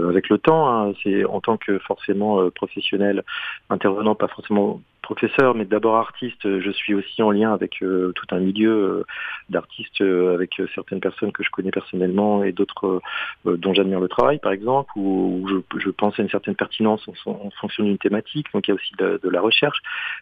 [0.07, 0.69] avec le temps.
[0.69, 0.93] Hein.
[1.03, 3.23] C'est en tant que forcément professionnel
[3.69, 6.43] intervenant, pas forcément professeur, mais d'abord artiste.
[6.43, 9.03] Je suis aussi en lien avec euh, tout un milieu euh,
[9.49, 13.01] d'artistes, euh, avec certaines personnes que je connais personnellement et d'autres
[13.45, 17.83] dont j'admire le travail, par exemple, où, je, pense à une certaine pertinence en, fonction
[17.83, 18.47] d'une thématique.
[18.53, 19.79] Donc il y a aussi de, la recherche.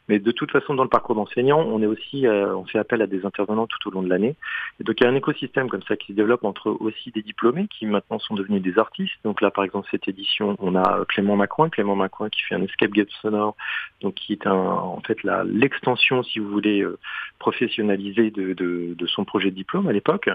[0.08, 3.08] Mais de toute façon, dans le parcours d'enseignant, on est aussi, on fait appel à
[3.08, 4.36] des intervenants tout au long de l'année.
[4.80, 7.22] Et donc il y a un écosystème comme ça qui se développe entre aussi des
[7.22, 9.16] diplômés qui maintenant sont devenus des artistes.
[9.26, 12.64] Donc là, par exemple, cette édition, on a Clément Macron, Clément Macron qui fait un
[12.64, 13.56] escape game sonore,
[14.02, 16.98] donc qui est un en fait l'extension, si vous voulez, euh,
[17.40, 20.30] professionnalisée de, son projet de diplôme à l'époque.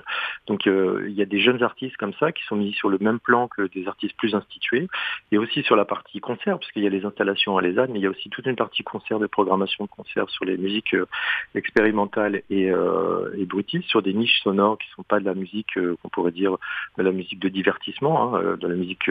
[0.47, 2.99] Donc euh, il y a des jeunes artistes comme ça qui sont mis sur le
[2.99, 4.89] même plan que des artistes plus institués.
[5.31, 8.03] Et aussi sur la partie concert, puisqu'il y a les installations à l'ESAD, mais il
[8.03, 11.07] y a aussi toute une partie concert de programmation de concert sur les musiques euh,
[11.55, 12.73] expérimentales et,
[13.37, 16.33] et bruitistes, sur des niches sonores qui ne sont pas de la musique qu'on pourrait
[16.33, 16.57] dire
[16.97, 19.11] de la musique de divertissement, hein, de la musique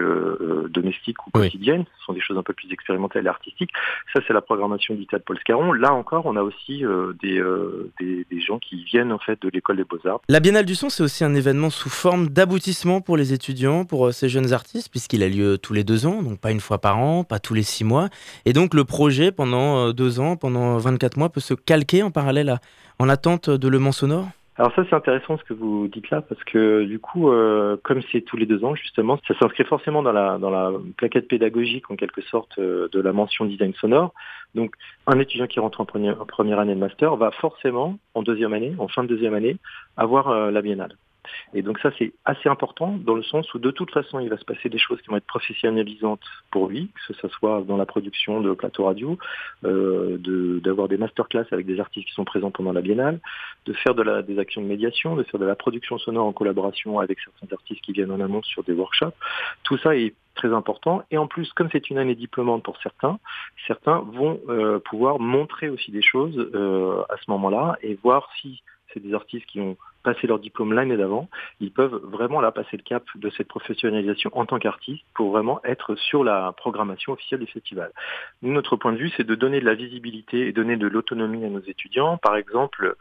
[0.70, 1.86] domestique ou quotidienne.
[2.00, 3.72] Ce sont des choses un peu plus expérimentales et artistiques.
[4.14, 5.72] Ça, c'est la programmation du Paul Scarron.
[5.74, 9.78] Là encore, on a aussi euh, euh, des, gens qui viennent en fait de l'école
[9.78, 10.22] des beaux-arts.
[10.28, 14.08] La Biennale du son, c'est aussi un événement sous forme d'aboutissement pour les étudiants, pour
[14.08, 16.80] euh, ces jeunes artistes, puisqu'il a lieu tous les deux ans, donc pas une fois
[16.80, 18.10] par an, pas tous les six mois.
[18.46, 22.60] Et donc le projet, pendant deux ans, pendant 24 mois, peut se calquer en parallèle
[23.00, 24.28] en attente de Le Mans Sonore?
[24.58, 28.02] Alors ça c'est intéressant ce que vous dites là parce que du coup euh, comme
[28.12, 31.90] c'est tous les deux ans justement ça s'inscrit forcément dans la dans la plaquette pédagogique
[31.90, 34.14] en quelque sorte euh, de la mention design sonore.
[34.54, 34.76] Donc
[35.08, 38.54] un étudiant qui rentre en première, en première année de master va forcément en deuxième
[38.54, 39.58] année, en fin de deuxième année,
[39.96, 40.96] avoir euh, la biennale.
[41.54, 44.38] Et donc ça, c'est assez important dans le sens où de toute façon, il va
[44.38, 47.86] se passer des choses qui vont être professionnalisantes pour lui, que ce soit dans la
[47.86, 49.18] production de plateaux radio,
[49.66, 50.18] euh,
[50.64, 53.20] d'avoir des masterclass avec des artistes qui sont présents pendant la biennale,
[53.66, 57.20] de faire des actions de médiation, de faire de la production sonore en collaboration avec
[57.20, 59.16] certains artistes qui viennent en amont sur des workshops.
[59.64, 61.04] Tout ça est très important.
[61.12, 63.20] Et en plus, comme c'est une année diplômante pour certains,
[63.68, 68.64] certains vont euh, pouvoir montrer aussi des choses euh, à ce moment-là et voir si
[68.94, 72.78] c'est des artistes qui ont passé leur diplôme l'année d'avant, ils peuvent vraiment là passer
[72.78, 77.40] le cap de cette professionnalisation en tant qu'artiste pour vraiment être sur la programmation officielle
[77.40, 77.92] du festival.
[78.42, 81.50] notre point de vue, c'est de donner de la visibilité et donner de l'autonomie à
[81.50, 82.18] nos étudiants.
[82.18, 82.96] Par exemple,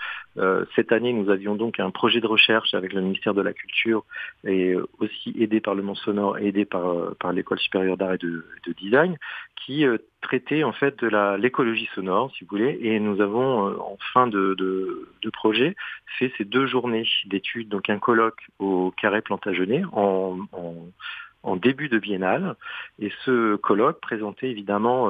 [0.74, 4.04] cette année, nous avions donc un projet de recherche avec le ministère de la Culture
[4.44, 8.18] et aussi aidé par le Mont Sonore, aidé par, euh, par l'École supérieure d'art et
[8.18, 9.16] de, de, design,
[9.56, 13.96] qui euh, traitait en fait de l'écologie sonore, si vous voulez, et nous avons en
[14.12, 15.76] fin de, projet
[16.18, 20.36] fait ces deux journées d'études, donc un colloque au Carré Plantagenet en,
[21.56, 22.56] début de biennale.
[22.98, 25.08] Et ce colloque présentait évidemment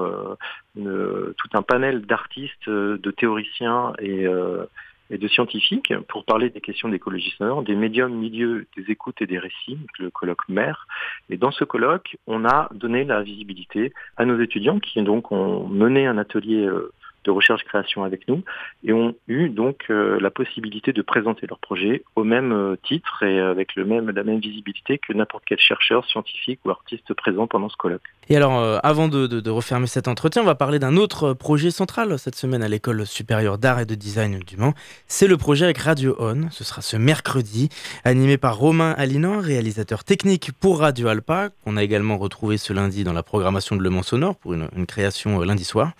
[0.79, 4.65] euh, tout un panel d'artistes, euh, de théoriciens et, euh,
[5.11, 9.27] et, de scientifiques pour parler des questions d'écologie sonore, des médiums, milieux, des écoutes et
[9.27, 10.87] des récits, le colloque mère.
[11.29, 15.67] Et dans ce colloque, on a donné la visibilité à nos étudiants qui donc ont
[15.69, 16.69] mené un atelier
[17.25, 18.43] de recherche-création avec nous
[18.85, 23.23] et ont eu donc euh, la possibilité de présenter leur projet au même euh, titre
[23.23, 27.47] et avec le même, la même visibilité que n'importe quel chercheur, scientifique ou artiste présent
[27.47, 28.03] pendant ce colloque.
[28.29, 31.71] Et alors, euh, avant de, de, refermer cet entretien, on va parler d'un autre projet
[31.71, 34.75] central cette semaine à l'École supérieure d'art et de design du Mans.
[35.07, 36.49] C'est le projet avec Radio On.
[36.51, 37.69] Ce sera ce mercredi,
[38.05, 43.05] animé par Romain Alinan, réalisateur technique pour Radio Alpa, qu'on a également retrouvé ce lundi
[43.05, 45.93] dans la programmation de Le Mans Sonore pour une, une création lundi soir.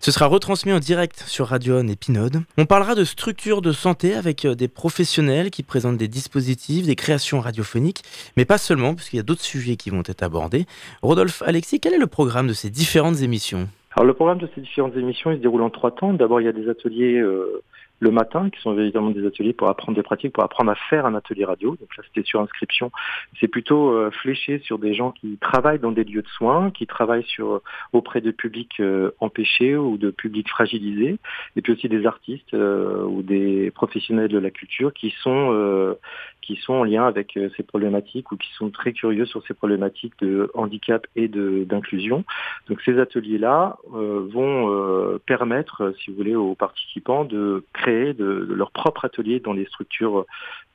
[0.00, 2.42] Ce sera retransmis en direct sur Radio et Pinode.
[2.58, 6.94] On parlera de structures de santé avec euh, des professionnels qui présentent des dispositifs, des
[6.94, 8.02] créations radiophoniques,
[8.36, 10.66] mais pas seulement, puisqu'il y a d'autres sujets qui vont être abordés.
[11.00, 13.66] Rodolphe Alexis, quel est le programme de ces différentes émissions?
[13.96, 16.12] Alors le programme de ces différentes émissions, se déroule en trois temps.
[16.12, 17.62] D'abord, il y a des ateliers euh,
[18.02, 21.06] le matin, qui sont évidemment des ateliers pour apprendre des pratiques, pour apprendre à faire
[21.06, 21.76] un atelier radio.
[21.76, 22.90] Donc là, c'était sur inscription.
[23.38, 26.86] C'est plutôt euh, fléché sur des gens qui travaillent dans des lieux de soins, qui
[26.88, 27.62] travaillent sur euh,
[27.92, 31.18] auprès de publics euh, empêchés ou de publics fragilisés,
[31.54, 35.96] et puis aussi des artistes ou des professionnels de la culture qui sont
[36.42, 40.14] qui sont en lien avec ces problématiques ou qui sont très curieux sur ces problématiques
[40.20, 42.24] de handicap et d'inclusion.
[42.68, 49.04] Donc ces ateliers-là vont permettre, si vous voulez, aux participants de créer de, leur propre
[49.04, 50.26] atelier dans les structures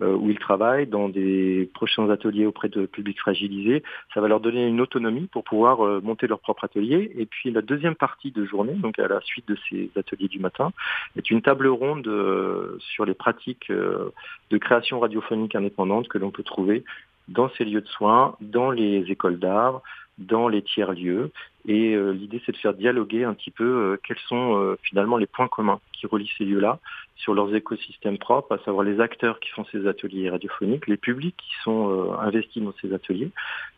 [0.01, 3.81] euh, où ils travaillent, dans des prochains ateliers auprès de publics fragilisés.
[4.13, 7.11] Ça va leur donner une autonomie pour pouvoir euh, monter leur propre atelier.
[7.17, 10.39] Et puis la deuxième partie de journée, donc à la suite de ces ateliers du
[10.39, 10.71] matin,
[11.15, 16.43] est une table ronde euh, sur les pratiques de création radiophonique indépendante que l'on peut
[16.43, 16.83] trouver
[17.27, 19.81] dans ces lieux de soins, dans les écoles d'art,
[20.17, 21.31] dans les tiers-lieux.
[21.67, 25.81] Et l'idée, c'est de faire dialoguer un petit peu quels sont finalement les points communs
[25.91, 26.79] qui relient ces lieux-là
[27.17, 31.35] sur leurs écosystèmes propres, à savoir les acteurs qui font ces ateliers radiophoniques, les publics
[31.37, 33.31] qui sont euh, investis dans ces ateliers,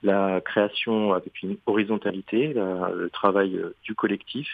[0.04, 4.48] la création avec une horizontalité, le travail euh, du collectif.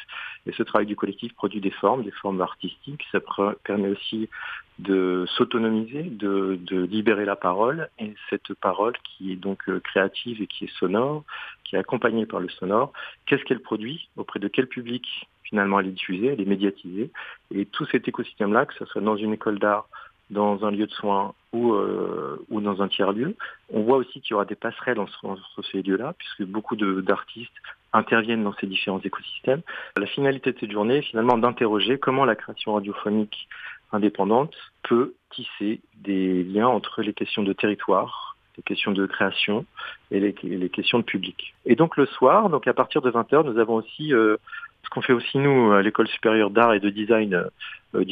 [0.45, 3.03] Et ce travail du collectif produit des formes, des formes artistiques.
[3.11, 3.19] Ça
[3.63, 4.29] permet aussi
[4.77, 7.89] de s'autonomiser, de, libérer la parole.
[7.97, 11.23] Et cette parole qui est donc euh, créative et qui est sonore,
[11.63, 12.93] qui est accompagnée par le sonore,
[13.25, 17.11] qu'est-ce qu'elle produit Auprès de quel public finalement elle est diffusée, elle est médiatisée.
[17.53, 19.87] Et tout cet écosystème-là, que ce soit dans une école d'art,
[20.31, 23.35] dans un lieu de soins ou, euh, ou dans un tiers-lieu,
[23.71, 25.37] on voit aussi qu'il y aura des passerelles entre,
[25.71, 27.53] ces lieux-là, puisque beaucoup d'artistes
[27.93, 29.61] interviennent dans ces différents écosystèmes.
[29.97, 33.47] La finalité de cette journée est finalement d'interroger comment la création radiophonique
[33.91, 39.65] indépendante peut tisser des liens entre les questions de territoire, les questions de création
[40.11, 41.55] et les, questions de public.
[41.65, 44.37] Et donc le soir, donc à partir de 20h, nous avons aussi euh,
[44.83, 47.45] ce qu'on fait aussi nous à l'école supérieure d'art et de design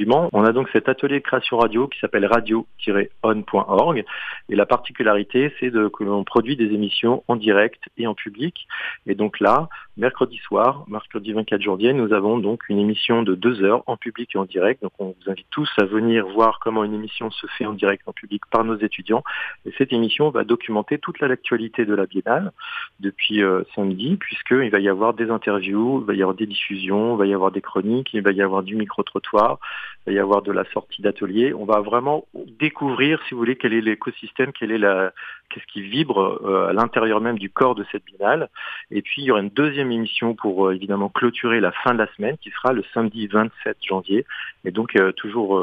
[0.05, 0.29] Mans.
[0.33, 4.05] On a donc cet atelier de création radio qui s'appelle radio-on.org.
[4.49, 8.67] Et la particularité, c'est que l'on produit des émissions en direct et en public.
[9.07, 13.63] Et donc là, mercredi soir, mercredi 24 janvier, nous avons donc une émission de deux
[13.63, 14.81] heures en public et en direct.
[14.81, 18.03] Donc on vous invite tous à venir voir comment une émission se fait en direct
[18.07, 19.23] en public par nos étudiants.
[19.65, 22.51] Et cette émission va documenter toute l'actualité de la Biennale
[22.99, 27.15] depuis euh, samedi, puisqu'il va y avoir des interviews, il va y avoir des diffusions,
[27.15, 29.59] il va y avoir des chroniques, il va y avoir du micro-trottoir,
[30.05, 31.53] il va y avoir de la sortie d'atelier.
[31.53, 32.25] On va vraiment
[32.59, 35.13] découvrir, si vous voulez, quel est l'écosystème, quel est la,
[35.49, 38.49] qu'est-ce qui vibre euh, à l'intérieur même du corps de cette binale.
[38.91, 41.99] Et puis il y aura une deuxième émission pour euh, évidemment clôturer la fin de
[41.99, 44.25] la semaine, qui sera le samedi 27 janvier.
[44.65, 45.57] Et donc euh, toujours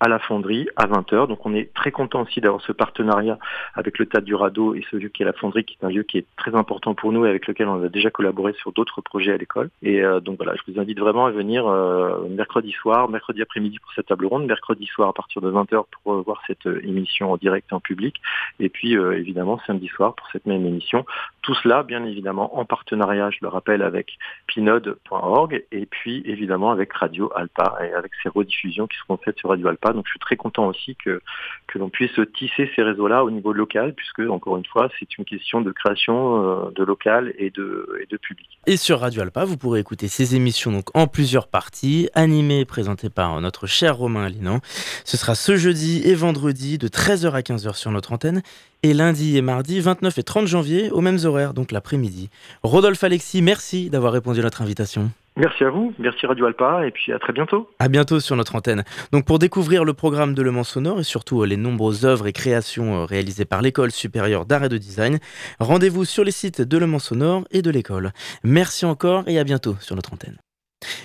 [0.00, 1.28] à la fonderie à 20h.
[1.28, 3.38] Donc on est très content aussi d'avoir ce partenariat
[3.74, 5.90] avec le TAD du Radeau et ce lieu qui est la fonderie, qui est un
[5.90, 8.72] lieu qui est très important pour nous et avec lequel on a déjà collaboré sur
[8.72, 9.70] d'autres projets à l'école.
[9.82, 13.78] Et euh, donc voilà, je vous invite vraiment à venir euh, mercredi soir, mercredi après-midi
[13.78, 17.32] pour cette table ronde, mercredi soir à partir de 20h pour euh, voir cette émission
[17.32, 18.16] en direct et en public,
[18.60, 21.04] et puis évidemment samedi soir pour cette même émission.
[21.42, 26.92] Tout cela, bien évidemment, en partenariat, je le rappelle, avec pinode.org et puis évidemment avec
[26.92, 30.18] Radio Alpa et avec ces rediffusions qui seront faites sur Radio Alpa donc je suis
[30.18, 31.20] très content aussi que,
[31.66, 35.24] que l'on puisse tisser ces réseaux-là au niveau local, puisque encore une fois, c'est une
[35.24, 38.58] question de création euh, de local et de, et de public.
[38.66, 42.64] Et sur Radio Alpa, vous pourrez écouter ces émissions donc en plusieurs parties, animées et
[42.64, 44.60] présentées par notre cher Romain Alinan.
[45.04, 48.42] Ce sera ce jeudi et vendredi de 13h à 15h sur notre antenne
[48.82, 52.30] et lundi et mardi 29 et 30 janvier aux mêmes horaires, donc l'après-midi.
[52.62, 55.10] Rodolphe Alexis, merci d'avoir répondu à notre invitation.
[55.36, 57.68] Merci à vous, merci Radio Alpa, et puis à très bientôt.
[57.78, 58.84] À bientôt sur notre antenne.
[59.12, 62.26] Donc pour découvrir le programme de Le Mans Sonore et surtout euh, les nombreuses œuvres
[62.26, 65.18] et créations euh, réalisées par l'École supérieure d'art et de design,
[65.60, 68.12] rendez-vous sur les sites de Le Mans Sonore et de l'école.
[68.44, 70.38] Merci encore et à bientôt sur notre antenne.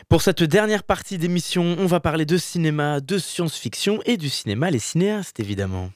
[0.08, 4.72] Pour cette dernière partie d'émission, on va parler de cinéma, de science-fiction et du cinéma,
[4.72, 5.90] les cinéastes évidemment.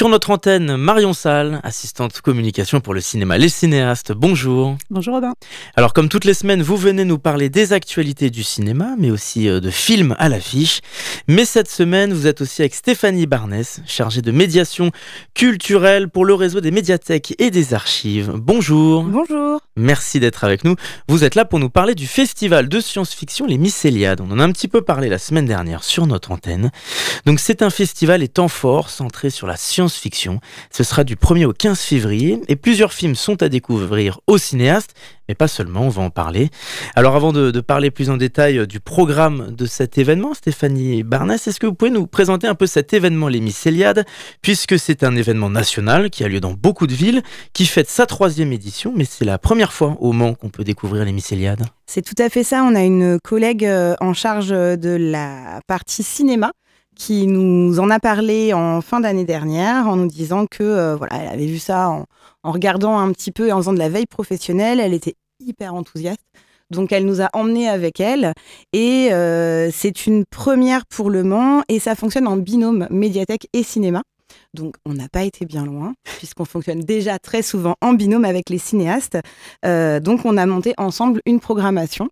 [0.00, 4.12] Sur notre antenne, Marion Salle, assistante communication pour le cinéma Les Cinéastes.
[4.12, 4.78] Bonjour.
[4.88, 5.34] Bonjour Robin.
[5.76, 9.46] Alors comme toutes les semaines, vous venez nous parler des actualités du cinéma, mais aussi
[9.46, 10.80] euh, de films à l'affiche.
[11.28, 14.90] Mais cette semaine, vous êtes aussi avec Stéphanie Barnès, chargée de médiation
[15.34, 18.32] culturelle pour le réseau des médiathèques et des archives.
[18.34, 19.02] Bonjour.
[19.02, 19.60] Bonjour.
[19.76, 20.76] Merci d'être avec nous.
[21.08, 24.22] Vous êtes là pour nous parler du festival de science-fiction Les Mycéliades.
[24.22, 26.70] On en a un petit peu parlé la semaine dernière sur notre antenne.
[27.26, 31.16] Donc c'est un festival et temps fort centré sur la science fiction Ce sera du
[31.16, 34.94] 1er au 15 février et plusieurs films sont à découvrir aux cinéastes,
[35.28, 36.50] mais pas seulement, on va en parler.
[36.96, 41.44] Alors avant de, parler plus en détail euh, du programme de cet événement, Stéphanie Barnas,
[41.46, 44.04] est-ce que vous pouvez nous présenter un peu cet événement, les Mycéliades,
[44.42, 47.22] puisque c'est un événement national qui a lieu dans beaucoup de villes,
[47.52, 51.04] qui fête sa troisième édition, mais c'est la première fois au Mans qu'on peut découvrir
[51.04, 51.64] les Mycéliades.
[51.86, 56.02] C'est tout à fait ça, on a une collègue euh, en charge de la partie
[56.02, 56.52] cinéma
[56.96, 61.16] qui nous en a parlé en fin d'année dernière en nous disant que euh, voilà,
[61.16, 62.04] elle avait vu ça en,
[62.42, 64.80] regardant un petit peu et en faisant de la veille professionnelle.
[64.80, 66.20] Elle était hyper enthousiaste.
[66.70, 68.32] Donc elle nous a emmenés avec elle
[68.72, 73.64] et euh, c'est une première pour Le Mans et ça fonctionne en binôme médiathèque et
[73.64, 74.02] cinéma.
[74.54, 78.50] Donc on n'a pas été bien loin puisqu'on fonctionne déjà très souvent en binôme avec
[78.50, 79.18] les cinéastes.
[79.64, 82.08] Euh, donc on a monté ensemble une programmation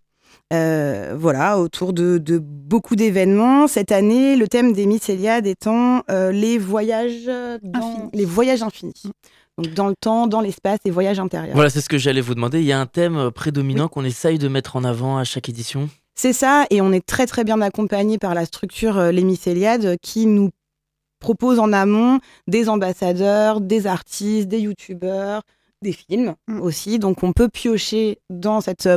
[0.52, 3.66] euh, voilà, autour de, beaucoup d'événements.
[3.68, 8.10] Cette année, le thème des Mycéliades étant euh, les voyages infinis.
[8.14, 9.02] les voyages infinis.
[9.04, 9.62] Mm.
[9.62, 11.54] Donc dans le temps, dans l'espace et voyages intérieurs.
[11.54, 12.60] Voilà, c'est ce que j'allais vous demander.
[12.60, 15.48] Il y a un thème euh, prédominant qu'on essaye de mettre en avant à chaque
[15.48, 15.90] édition?
[16.14, 20.26] C'est ça, et on est très très bien accompagné par la structure Les Mycéliades qui
[20.26, 20.50] nous
[21.20, 22.18] propose en amont
[22.48, 25.42] des ambassadeurs, des artistes, des youtubeurs,
[25.82, 26.60] des films mm.
[26.60, 26.98] aussi.
[26.98, 28.88] Donc on peut piocher dans cette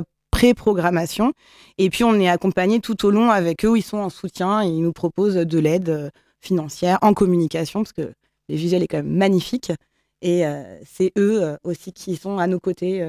[0.41, 1.33] pré-programmation.
[1.77, 4.67] Et puis on est accompagné tout au long avec eux, ils sont en soutien et
[4.67, 8.11] ils nous proposent de l'aide euh, financière en communication, parce que
[8.49, 9.71] les visuels est quand même magnifique.
[10.23, 13.07] Et euh, c'est eux euh, aussi qui sont à nos côtés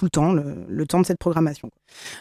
[0.00, 1.70] tout le temps, le, temps de cette programmation.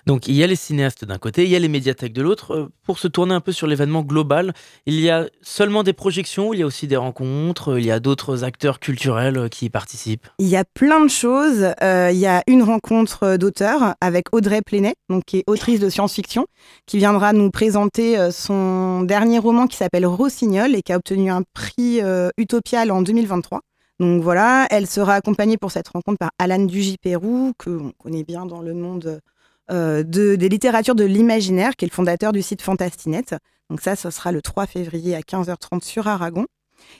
[0.05, 2.53] Donc il y a les cinéastes d'un côté, il y a les médiathèques de l'autre.
[2.53, 4.53] Euh, pour se tourner un peu sur l'événement global,
[4.85, 8.01] il y a seulement des projections, il y a aussi des rencontres, il y a
[8.01, 10.27] d'autres acteurs culturels euh, qui y participent?
[10.39, 11.69] Il y a plein de choses.
[11.81, 15.89] Euh, il y a une rencontre d'auteurs avec Audrey Plenet, donc qui est autrice de
[15.89, 16.47] science-fiction,
[16.85, 21.43] qui viendra nous présenter son dernier roman qui s'appelle Rossignol et qui a obtenu un
[21.53, 22.01] prix
[22.37, 23.61] Utopial en 2023.
[23.99, 28.61] Donc voilà, elle sera accompagnée pour cette rencontre par Alan Dugy-Pérou, que connaît bien dans
[28.61, 29.19] le monde
[29.71, 33.25] euh, de, des littératures de l'imaginaire, qui est le fondateur du site Fantastinet.
[33.69, 36.45] Donc ça, ce sera le 3 février à 15h30 sur Aragon.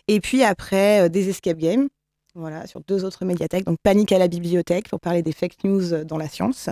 [0.09, 1.87] Et puis après, euh, des escape games,
[2.35, 3.65] voilà, sur deux autres médiathèques.
[3.65, 6.69] Donc Panique à la bibliothèque pour parler des fake news dans la science.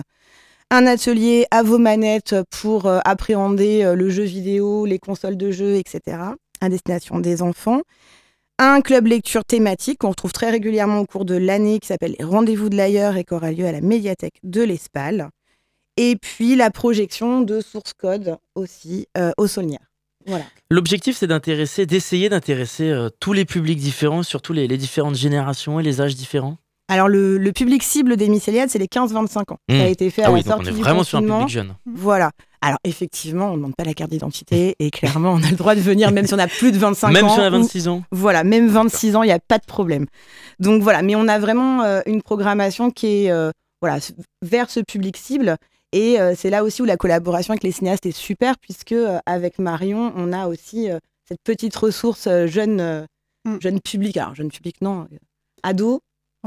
[0.70, 5.76] Un atelier à vos manettes pour euh, appréhender le jeu vidéo, les consoles de jeux,
[5.76, 6.18] etc.
[6.60, 7.82] à destination des enfants
[8.60, 12.70] un club lecture thématique qu'on retrouve très régulièrement au cours de l'année qui s'appelle Rendez-vous
[12.70, 15.30] de l'ailleurs et qui aura lieu à la médiathèque de l'Espal.
[15.98, 19.92] Et puis la projection de source code aussi euh, au Saulnières.
[20.26, 20.46] Voilà.
[20.70, 25.84] L'objectif, c'est d'essayer d'intéresser euh, tous les publics différents, surtout les, les différentes générations et
[25.84, 26.58] les âges différents?
[26.90, 29.58] Alors, le, le public cible des Mycéliades, c'est les 15-25 ans.
[29.70, 29.78] Mmh.
[29.78, 31.22] Ça a été fait Ah à oui, la donc on est du vraiment sur un
[31.22, 31.76] public jeune.
[31.86, 32.32] Voilà.
[32.62, 35.76] Alors, effectivement, on ne demande pas la carte d'identité et clairement, on a le droit
[35.76, 37.30] de venir même si on a plus de 25 Même ans.
[37.34, 38.04] si on a ou- 26 ans.
[38.12, 40.06] Voilà, même 26 ans, il n'y a pas de problème.
[40.60, 44.00] Donc voilà, mais on a vraiment euh, une programmation qui est euh, voilà,
[44.42, 45.58] vers ce public cible.
[45.94, 49.20] Et euh, c'est là aussi où la collaboration avec les cinéastes est super, puisque euh,
[49.26, 53.06] avec Marion, on a aussi euh, cette petite ressource euh, jeune, euh,
[53.46, 53.58] Mm.
[53.62, 54.18] jeune public.
[54.18, 55.18] Alors, jeune public, non, euh,
[55.64, 56.02] ado.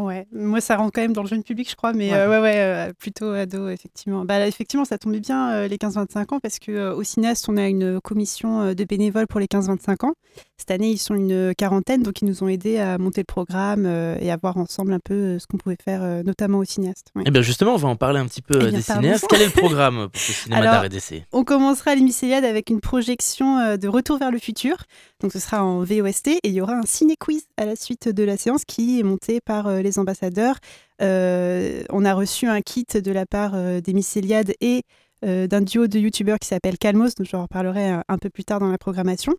[0.04, 2.16] Ouais, moi ça rentre quand même dans le jeune public, je crois, mais Ouais.
[2.16, 4.24] euh, ouais, ouais, euh, plutôt ado, effectivement.
[4.24, 7.66] Bah, effectivement, ça tombait bien euh, les 15-25 ans parce que au cinéaste, on a
[7.68, 10.14] une commission de bénévoles pour les 15-25 ans.
[10.60, 13.86] Cette année, ils sont une quarantaine, donc ils nous ont aidés à monter le programme
[13.86, 16.64] euh, et à voir ensemble un peu euh, ce qu'on pouvait faire, euh, notamment au
[16.64, 17.06] cinéaste.
[17.16, 17.22] ouais.
[17.24, 19.24] Eh bien justement, on va en parler un petit peu Eh bien, des cinéastes.
[19.30, 21.24] Quel est le programme pour ce cinéma d'art et d'essai?
[21.32, 24.76] On commencera l'hémicéliade avec une projection de Retour vers le futur.
[25.22, 28.22] Donc ce sera en VOST et il y aura un ciné-quiz à la suite de
[28.22, 30.56] la séance qui est monté par les ambassadeurs.
[31.00, 34.82] Euh, on a reçu un kit de la part des mycéliades et
[35.22, 38.60] d'un duo de youtubeurs qui s'appelle Calmos, dont je reparlerai un, un peu plus tard
[38.60, 39.34] dans la programmation.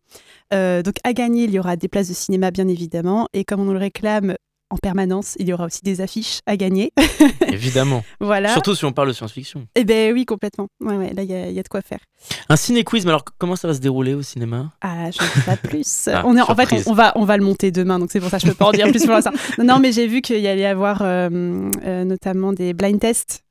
[0.54, 3.62] Euh, donc à gagner, il y aura des places de cinéma bien évidemment et comme
[3.62, 4.36] on nous le réclame
[4.70, 6.94] en permanence, il y aura aussi des affiches à gagner.
[7.48, 8.06] Évidemment.
[8.22, 8.54] voilà.
[8.54, 9.68] Surtout si on parle de science-fiction.
[9.76, 10.68] Eh ben oui, complètement.
[10.80, 12.00] Ouais, ouais, là, il y, a- il y a de quoi faire.
[12.48, 14.72] Un ciné-quiz, mais alors comment ça va se dérouler au cinéma?
[14.80, 16.08] Ah, je ne sais pas plus.
[16.14, 18.22] Ah, on est, en fait, on, on va, on va le monter demain, donc c'est
[18.22, 19.32] pour ça que je peux pas en dire plus pour l'instant.
[19.58, 22.98] Non, non, mais j'ai vu qu'il y allait y avoir euh, euh, notamment des blind
[23.00, 23.44] tests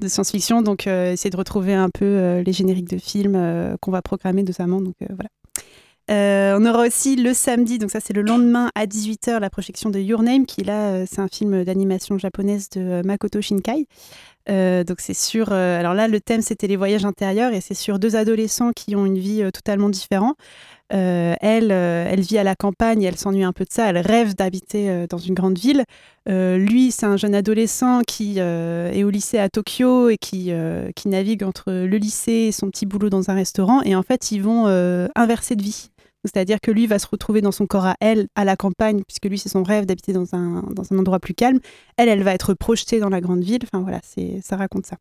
[0.00, 3.76] de science-fiction, donc euh, essayer de retrouver un peu euh, les génériques de films euh,
[3.80, 5.30] qu'on va programmer notamment, donc voilà.
[6.08, 9.98] On aura aussi le samedi, donc ça c'est le lendemain à 18h, la projection de
[9.98, 13.88] Your Name, qui là c'est un film d'animation japonaise de Makoto Shinkai.
[14.48, 18.14] Donc c'est sur, alors là le thème c'était les voyages intérieurs et c'est sur deux
[18.14, 20.36] adolescents qui ont une vie totalement différente.
[20.92, 23.98] Euh, elle, euh, elle vit à la campagne, elle s'ennuie un peu de ça, elle
[23.98, 25.84] rêve d'habiter euh, dans une grande ville.
[26.28, 30.50] Lui, c'est un jeune adolescent qui est au lycée à Tokyo et qui,
[30.96, 33.80] qui navigue entre le lycée et son petit boulot dans un restaurant.
[33.82, 34.66] Et en fait, ils vont
[35.14, 35.90] inverser de vie.
[36.24, 39.26] C'est-à-dire que lui va se retrouver dans son corps à elle, à la campagne, puisque
[39.26, 41.60] lui, c'est son rêve d'habiter dans un, dans un endroit plus calme.
[41.96, 43.60] Elle, elle va être projetée dans la grande ville.
[43.62, 44.00] Enfin voilà,
[44.42, 44.96] ça raconte ça.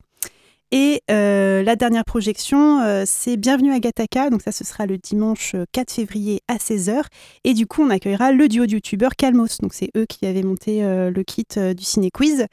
[0.78, 4.30] Et euh, la dernière projection, euh, c'est Bienvenue à Gataka.
[4.30, 7.04] Donc ça, ce sera le dimanche euh, 4 février à 16h.
[7.46, 9.60] Et du coup, on accueillera le duo de youtubeurs Calmos.
[9.62, 12.48] Donc c'est eux qui avaient monté euh, le kit euh, du Ciné Quiz.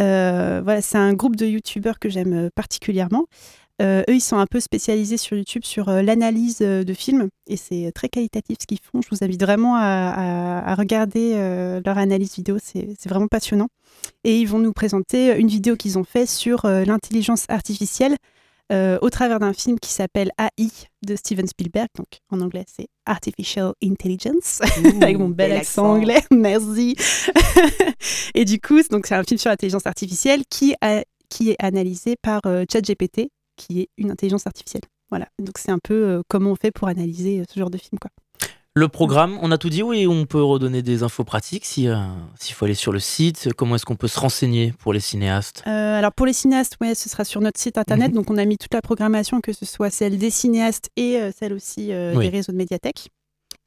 [0.00, 3.26] Euh, voilà, c'est un groupe de youtubeurs que j'aime euh, particulièrement.
[3.82, 7.28] Euh, eux, ils sont un peu spécialisés sur YouTube sur euh, l'analyse euh, de films
[7.48, 9.02] et c'est très qualitatif ce qu'ils font.
[9.02, 11.32] Je vous invite vraiment à, à- à regarder
[11.84, 13.68] leur analyse vidéo, c'est vraiment passionnant.
[14.22, 18.16] Et ils vont nous présenter une vidéo qu'ils ont fait sur l'intelligence artificielle
[18.72, 20.68] au travers d'un film qui s'appelle AI
[21.06, 21.88] de Steven Spielberg.
[21.96, 24.60] Donc en anglais, c'est Artificial Intelligence,
[25.02, 25.94] avec mon bel accent accent.
[25.96, 26.22] anglais.
[26.30, 26.96] Merci.
[28.34, 32.40] et du coup, c'est un film sur l'intelligence artificielle qui, a- qui est analysé par
[32.46, 34.82] euh, ChatGPT, qui est une intelligence artificielle.
[35.10, 35.26] Voilà.
[35.38, 37.98] Donc c'est un peu euh, comment on fait pour analyser euh, ce genre de film,
[38.00, 38.10] quoi.
[38.76, 41.94] Le programme, on a tout dit oui, on peut redonner des infos pratiques si, euh,
[42.40, 43.50] s'il faut aller sur le site?
[43.56, 45.62] Comment est-ce qu'on peut se renseigner pour les cinéastes?
[45.68, 48.08] Euh, alors pour les cinéastes, ouais, ce sera sur notre site internet.
[48.08, 48.16] Mhm.
[48.16, 51.30] Donc on a mis toute la programmation, que ce soit celle des cinéastes et euh,
[51.32, 52.24] celle aussi euh, Oui.
[52.24, 53.10] des réseaux de médiathèques.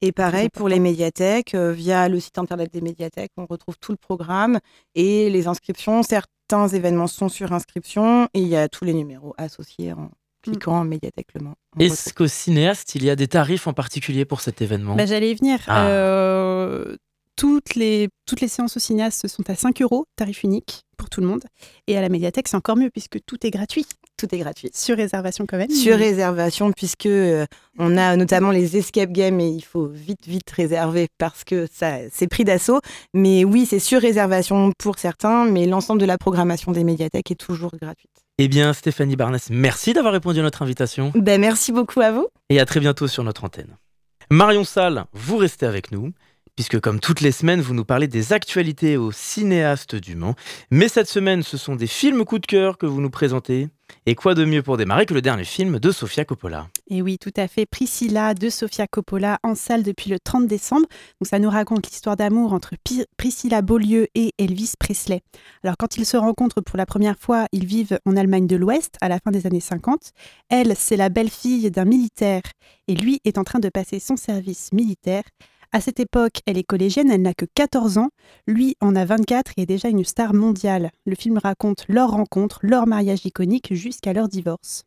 [0.01, 3.93] Et pareil pour les médiathèques, euh, via le site internet des médiathèques, on retrouve tout
[3.93, 4.59] le programme
[4.93, 6.03] et les inscriptions.
[6.49, 10.79] Certains événements sont sur inscription et il y a tous les numéros associés en cliquant
[10.79, 11.55] en médiathèque Le Mans.
[11.75, 14.95] On Est-ce qu'au cinéaste, il y a des tarifs en particulier pour cet événement?
[14.95, 15.59] Bah, J'allais y venir.
[15.67, 15.87] Ah.
[15.87, 16.95] Euh,
[17.35, 21.19] toutes, les, toutes les séances au cinéaste sont à 5 euros, tarif unique pour tout
[21.19, 21.43] le monde.
[21.87, 23.85] Et à la médiathèque, c'est encore mieux puisque tout est gratuit.
[24.17, 24.69] Tout est gratuit.
[24.73, 25.69] Sur réservation quand même.
[25.69, 27.45] Sur réservation, puisque euh,
[27.77, 31.97] on a notamment les escape games et il faut vite, vite réserver parce que ça,
[32.11, 32.79] c'est pris d'assaut.
[33.13, 37.35] Mais oui, c'est sur réservation pour certains, mais l'ensemble de la programmation des médiathèques est
[37.35, 38.09] toujours gratuite.
[38.39, 42.27] Eh bien, Stéphanie Barnès, merci d'avoir répondu à notre invitation Ben, merci beaucoup à vous.
[42.49, 43.77] et à très bientôt sur notre antenne.
[44.31, 46.11] Marion Salle, vous restez avec nous,
[46.55, 50.35] puisque comme toutes les semaines, vous nous parlez des actualités aux cinéastes du Mans.
[50.71, 53.69] Mais cette semaine, ce sont des films coup de cœur que vous nous présentez.
[54.05, 57.17] Et quoi de mieux pour démarrer que le dernier film de Sofia Coppola Et oui,
[57.17, 57.65] tout à fait.
[57.65, 60.87] Priscilla de Sofia Coppola en salle depuis le 30 décembre.
[61.19, 62.75] Donc ça nous raconte l'histoire d'amour entre
[63.17, 65.21] Priscilla Beaulieu et Elvis Presley.
[65.63, 68.95] Alors quand ils se rencontrent pour la première fois, ils vivent en Allemagne de l'Ouest
[69.01, 70.11] à la fin des années 50.
[70.49, 72.43] Elle, c'est la belle-fille d'un militaire
[72.87, 75.23] et lui est en train de passer son service militaire.
[75.73, 78.09] À cette époque, elle est collégienne, elle n'a que 14 ans.
[78.47, 80.91] Lui en a 24 et est déjà une star mondiale.
[81.05, 84.83] Le film raconte leur rencontre, leur mariage iconique jusqu'à leur divorce.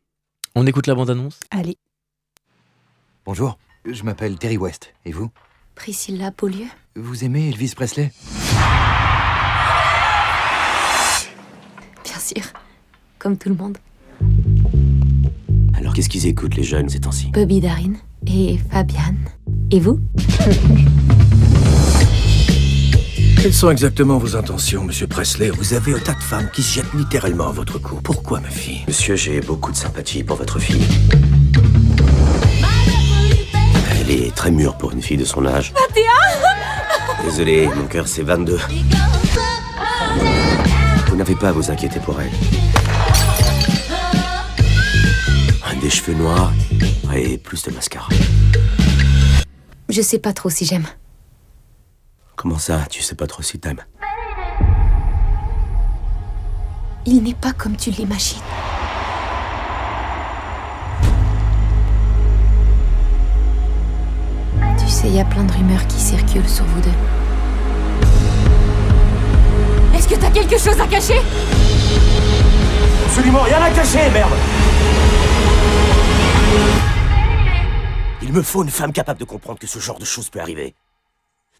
[0.55, 1.39] On écoute la bande-annonce?
[1.51, 1.77] Allez.
[3.25, 4.93] Bonjour, Je m'appelle Terry West.
[5.05, 5.29] Et vous?
[5.75, 6.65] Priscilla Beaulieu.
[6.95, 8.11] Vous aimez Elvis Presley?
[12.03, 12.43] Bien sûr.
[13.19, 13.77] Comme tout le monde.
[15.75, 17.29] Alors qu'est-ce qu'ils écoutent les jeunes ces temps-ci?
[17.31, 17.93] Bobby Darin
[18.27, 19.15] et Fabian.
[19.71, 19.99] Et vous?
[23.41, 25.49] Quelles sont exactement vos intentions, monsieur Presley?
[25.49, 27.95] Vous avez un tas de femmes qui se jettent littéralement à votre cou.
[28.03, 28.81] Pourquoi, ma fille?
[28.87, 30.85] Monsieur, j'ai beaucoup de sympathie pour votre fille.
[33.99, 35.73] Elle est très mûre pour une fille de son âge.
[37.23, 38.59] Désolé, mon cœur c'est 22.
[41.07, 42.31] Vous n'avez pas à vous inquiéter pour elle.
[45.81, 46.53] Des cheveux noirs
[47.15, 48.09] et plus de mascara.
[49.89, 50.87] Je sais pas trop si j'aime.
[52.35, 53.81] Comment ça, tu sais pas trop si t'aimes?
[57.05, 58.41] Il n'est pas comme tu l'imagines.
[64.77, 66.89] Tu sais, il y a plein de rumeurs qui circulent sur vous deux.
[69.95, 71.21] Est-ce que t'as quelque chose à cacher?
[73.05, 74.31] Absolument rien à cacher, merde
[78.33, 80.73] Il me faut une femme capable de comprendre que ce genre de choses peut arriver.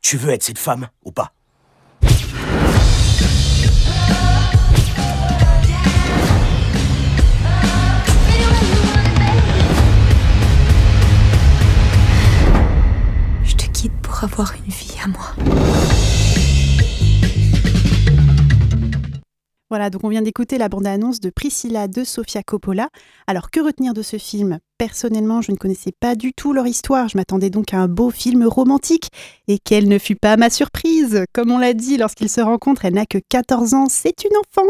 [0.01, 1.33] Tu veux être cette femme ou pas?
[13.43, 15.35] Je te quitte pour avoir une vie à moi.
[19.69, 22.87] Voilà, donc on vient d'écouter la bande-annonce de Priscilla de Sofia Coppola.
[23.27, 24.59] Alors que retenir de ce film?
[24.81, 27.07] Personnellement, je ne connaissais pas du tout leur histoire.
[27.07, 29.09] Je m'attendais donc à un beau film romantique.
[29.47, 32.95] Et quelle ne fut pas ma surprise Comme on l'a dit, lorsqu'ils se rencontrent, elle
[32.95, 34.67] n'a que 14 ans, c'est une enfant.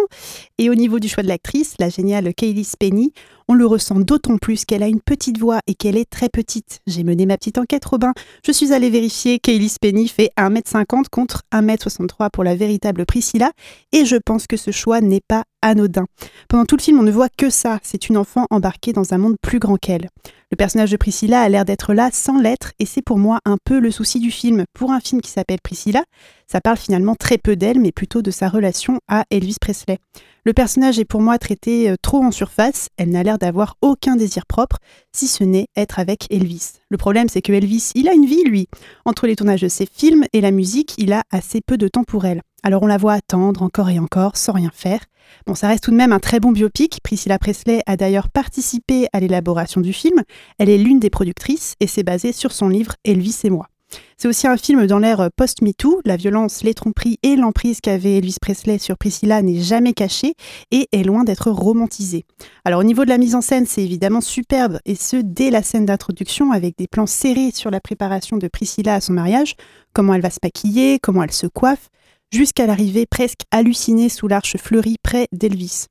[0.58, 3.14] Et au niveau du choix de l'actrice, la géniale Kaylee Spenny,
[3.48, 6.82] on le ressent d'autant plus qu'elle a une petite voix et qu'elle est très petite.
[6.88, 8.12] J'ai mené ma petite enquête, Robin.
[8.46, 9.40] Je suis allée vérifier.
[9.40, 13.52] Kaylee Spenny fait 1m50 contre 1m63 pour la véritable Priscilla.
[13.94, 16.06] Et je pense que ce choix n'est pas anodin.
[16.48, 17.80] Pendant tout le film, on ne voit que ça.
[17.84, 20.10] C'est une enfant embarquée dans un monde plus grand qu'elle.
[20.52, 23.56] Le personnage de Priscilla a l'air d'être là sans l'être, et c'est pour moi un
[23.64, 24.66] peu le souci du film.
[24.74, 26.04] Pour un film qui s'appelle Priscilla,
[26.46, 29.98] ça parle finalement très peu d'elle, mais plutôt de sa relation à Elvis Presley.
[30.44, 34.18] Le personnage est pour moi traité euh, trop en surface, elle n'a l'air d'avoir aucun
[34.18, 34.78] désir propre,
[35.16, 36.74] si ce n'est être avec Elvis.
[36.90, 38.68] Le problème, c'est que Elvis, il a une vie, lui.
[39.06, 42.04] Entre les tournages de ses films et la musique, il a assez peu de temps
[42.04, 42.42] pour elle.
[42.64, 45.00] Alors on la voit attendre encore et encore, sans rien faire.
[45.48, 47.00] Bon, ça reste tout de même un très bon biopic.
[47.02, 50.22] Priscilla Presley a d'ailleurs participé à l'élaboration du film.
[50.60, 53.68] Elle est l'une des productrices et c'est basé sur son livre Elvis et moi.
[54.18, 56.02] C'est aussi un film dans l'ère post-MeToo.
[56.06, 60.36] La violence, les tromperies et l'emprise qu'avait Elvis Presley sur Priscilla n'est jamais cachée
[60.70, 62.26] et est loin d'être romantisée.
[62.64, 65.64] Alors au niveau de la mise en scène, c'est évidemment superbe et ce dès la
[65.64, 69.56] scène d'introduction avec des plans serrés sur la préparation de Priscilla à son mariage,
[69.94, 71.90] comment elle va se maquiller, comment elle se coiffe
[72.32, 75.88] jusqu'à l'arrivée presque hallucinée sous l'arche fleurie près d'Elvis.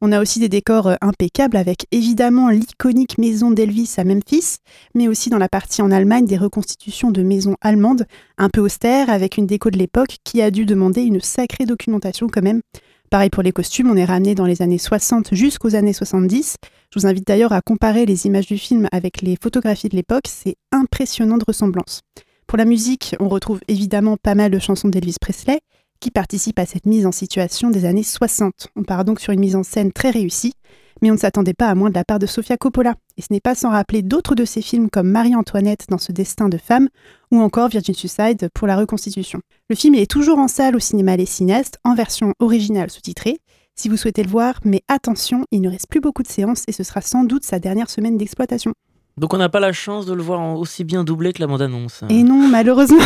[0.00, 4.56] On a aussi des décors euh, impeccables avec évidemment l'iconique maison d'Elvis à Memphis,
[4.94, 9.08] mais aussi dans la partie en Allemagne des reconstitutions de maisons allemandes, un peu austères,
[9.08, 12.60] avec une déco de l'époque qui a dû demander une sacrée documentation quand même.
[13.08, 16.56] Pareil pour les costumes, on est ramené dans les années 60 jusqu'aux années 70.
[16.92, 20.26] Je vous invite d'ailleurs à comparer les images du film avec les photographies de l'époque,
[20.28, 22.00] c'est impressionnant de ressemblance.
[22.46, 25.60] Pour la musique, on retrouve évidemment pas mal de chansons d'Elvis Presley,
[26.04, 28.68] qui participe à cette mise en situation des années 60.
[28.76, 30.52] On part donc sur une mise en scène très réussie,
[31.00, 32.96] mais on ne s'attendait pas à moins de la part de Sofia Coppola.
[33.16, 36.50] Et ce n'est pas sans rappeler d'autres de ses films comme Marie-Antoinette dans ce destin
[36.50, 36.90] de femme
[37.30, 39.40] ou encore Virgin Suicide pour la reconstitution.
[39.70, 43.38] Le film est toujours en salle au cinéma Les Cinéastes en version originale sous-titrée.
[43.74, 46.72] Si vous souhaitez le voir, mais attention, il ne reste plus beaucoup de séances et
[46.72, 48.74] ce sera sans doute sa dernière semaine d'exploitation.
[49.16, 52.02] Donc on n'a pas la chance de le voir aussi bien doublé que la bande-annonce.
[52.08, 52.98] Et non, malheureusement.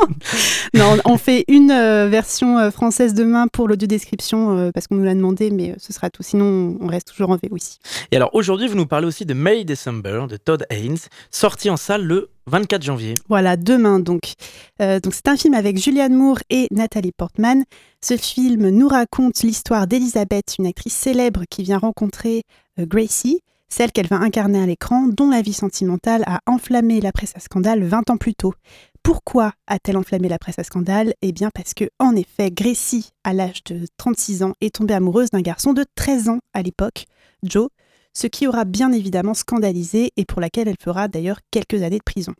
[0.74, 4.96] non, on fait une euh, version euh, française demain pour l'audio description euh, parce qu'on
[4.96, 6.24] nous l'a demandé, mais ce sera tout.
[6.24, 7.78] Sinon, on reste toujours en VO aussi.
[8.10, 10.98] Et alors aujourd'hui, vous nous parlez aussi de May December de Todd Haynes,
[11.30, 13.14] sorti en salle le 24 janvier.
[13.28, 14.34] Voilà, demain donc.
[14.78, 17.64] donc c'est un film avec Julianne Moore et Nathalie Portman.
[18.00, 22.42] Ce film nous raconte l'histoire d'Elisabeth, une actrice célèbre qui vient rencontrer
[22.78, 27.32] Gracie celle qu'elle va incarner à l'écran, dont la vie sentimentale a enflammé la presse
[27.34, 28.54] à scandale 20 ans plus tôt.
[29.02, 31.14] Pourquoi a-t-elle enflammé la presse à scandale?
[31.22, 35.30] Eh bien parce que, en effet, Gracie, à l'âge de 36 ans, est tombée amoureuse
[35.30, 37.04] d'un garçon de 13 ans à l'époque,
[37.42, 37.68] Joe,
[38.14, 42.04] ce qui aura bien évidemment scandalisé et pour laquelle elle fera d'ailleurs quelques années de
[42.04, 42.34] prison.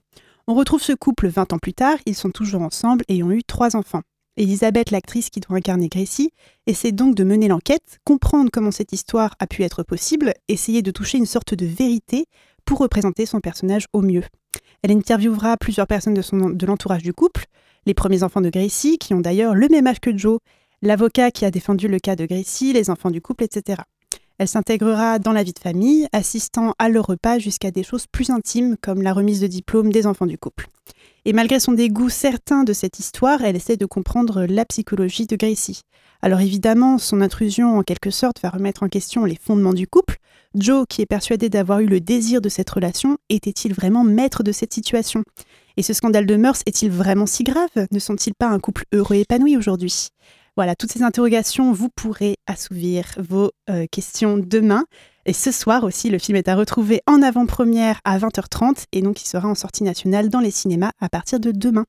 [0.49, 3.43] On retrouve ce couple 20 ans plus tard, ils sont toujours ensemble et ont eu
[3.45, 4.03] trois enfants.
[4.37, 6.30] Elisabeth, l'actrice qui doit incarner Gracie,
[6.66, 10.91] essaie donc de mener l'enquête, comprendre comment cette histoire a pu être possible, essayer de
[10.91, 12.26] toucher une sorte de vérité
[12.66, 14.24] pour représenter son personnage au mieux.
[14.82, 17.47] Elle interviewera plusieurs personnes de, l'entourage du couple,
[17.87, 20.39] les premiers enfants de Gracie, qui ont d'ailleurs le même âge que Joe,
[20.82, 23.82] l'avocat qui a défendu le cas de Gracie, les enfants du couple, etc.
[24.39, 28.30] Elle s'intégrera dans la vie de famille, assistant à leur repas jusqu'à des choses plus
[28.30, 30.68] intimes comme la remise de diplôme des enfants du couple.
[31.24, 35.37] Et malgré son dégoût certain de cette histoire, elle essaie de comprendre la psychologie de
[35.37, 35.80] Gracie.
[36.22, 40.16] Alors évidemment, son intrusion en quelque sorte va remettre en question les fondements du couple.
[40.55, 44.53] Joe, qui est persuadé d'avoir eu le désir de cette relation, était-il vraiment maître de
[44.53, 45.24] cette situation?
[45.76, 47.68] Et ce scandale de mœurs est-il vraiment si grave?
[47.91, 50.09] Ne sont-ils pas un couple heureux et épanoui aujourd'hui?
[50.57, 54.87] Voilà, toutes ces interrogations, vous pourrez assouvir vos euh, questions demain.
[55.27, 59.23] Et ce soir aussi, le film est à retrouver en avant-première à 20h30 et donc
[59.23, 61.85] il sera en sortie nationale dans les cinémas à partir de demain.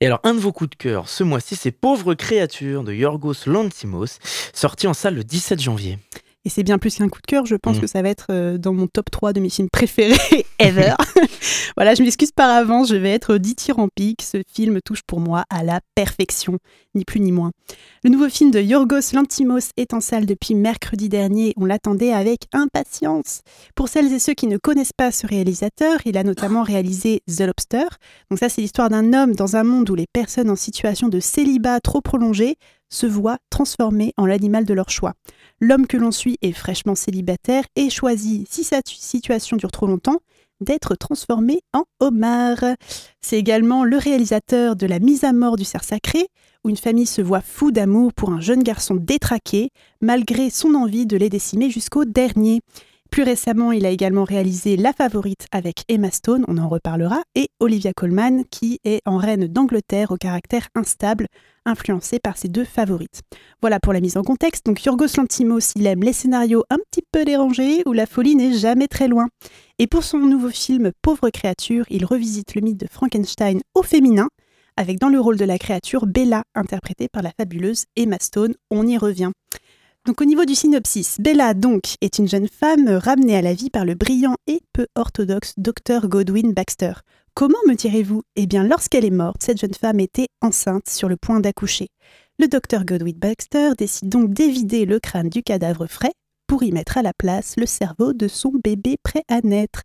[0.00, 3.46] Et alors, un de vos coups de cœur ce mois-ci, c'est Pauvres créatures de Yorgos
[3.46, 4.18] Lantimos,
[4.54, 5.98] sorti en salle le 17 janvier.
[6.46, 7.80] Et c'est bien plus qu'un coup de cœur, je pense Mm.
[7.80, 10.16] que ça va être euh, dans mon top 3 de mes films préférés
[10.58, 10.94] ever.
[11.76, 14.22] voilà, je m'excuse par avance, je vais être dithyrambique.
[14.22, 16.58] Ce film touche pour moi à la perfection,
[16.94, 17.50] ni plus ni moins.
[18.04, 21.52] Le nouveau film de Yorgos Lantimos est en salle depuis mercredi dernier.
[21.58, 23.42] On l'attendait avec impatience.
[23.74, 27.42] Pour celles et ceux qui ne connaissent pas ce réalisateur, il a notamment réalisé The
[27.42, 27.84] Lobster.
[28.30, 31.20] Donc ça, c'est l'histoire d'un homme dans un monde où les personnes en situation de
[31.20, 32.56] célibat trop prolongé
[32.90, 35.14] se voient transformées en l'animal de leur choix.
[35.60, 39.86] L'homme que l'on suit est fraîchement célibataire et choisit, si sa tu- situation dure trop
[39.86, 40.18] longtemps,
[40.60, 42.64] d'être transformé en homard.
[43.22, 46.26] C'est également le réalisateur de La mise à mort du cerf sacré,
[46.64, 49.70] où une famille se voit fou d'amour pour un jeune garçon détraqué,
[50.02, 52.60] malgré son envie de les décimer jusqu'au dernier.
[53.10, 57.48] Plus récemment, il a également réalisé La Favorite avec Emma Stone, on en reparlera, et
[57.58, 61.26] Olivia Colman, qui est en reine d'Angleterre au caractère instable,
[61.66, 63.22] influencée par ses deux favorites.
[63.60, 64.64] Voilà pour la mise en contexte.
[64.64, 68.52] Donc Yorgos Lantimos, il aime les scénarios un petit peu dérangés où la folie n'est
[68.52, 69.26] jamais très loin.
[69.80, 74.28] Et pour son nouveau film Pauvre créature, il revisite le mythe de Frankenstein au féminin,
[74.76, 78.54] avec dans le rôle de la créature Bella, interprétée par la fabuleuse Emma Stone.
[78.70, 79.32] On y revient.
[80.10, 83.70] Donc au niveau du synopsis, Bella donc est une jeune femme ramenée à la vie
[83.70, 86.94] par le brillant et peu orthodoxe docteur Godwin Baxter.
[87.34, 88.22] Comment me direz-vous?
[88.34, 91.90] Eh bien lorsqu'elle est morte, cette jeune femme était enceinte sur le point d'accoucher.
[92.40, 96.14] Le docteur Godwin Baxter décide donc d'évider le crâne du cadavre frais
[96.48, 99.82] pour y mettre à la place le cerveau de son bébé prêt à naître.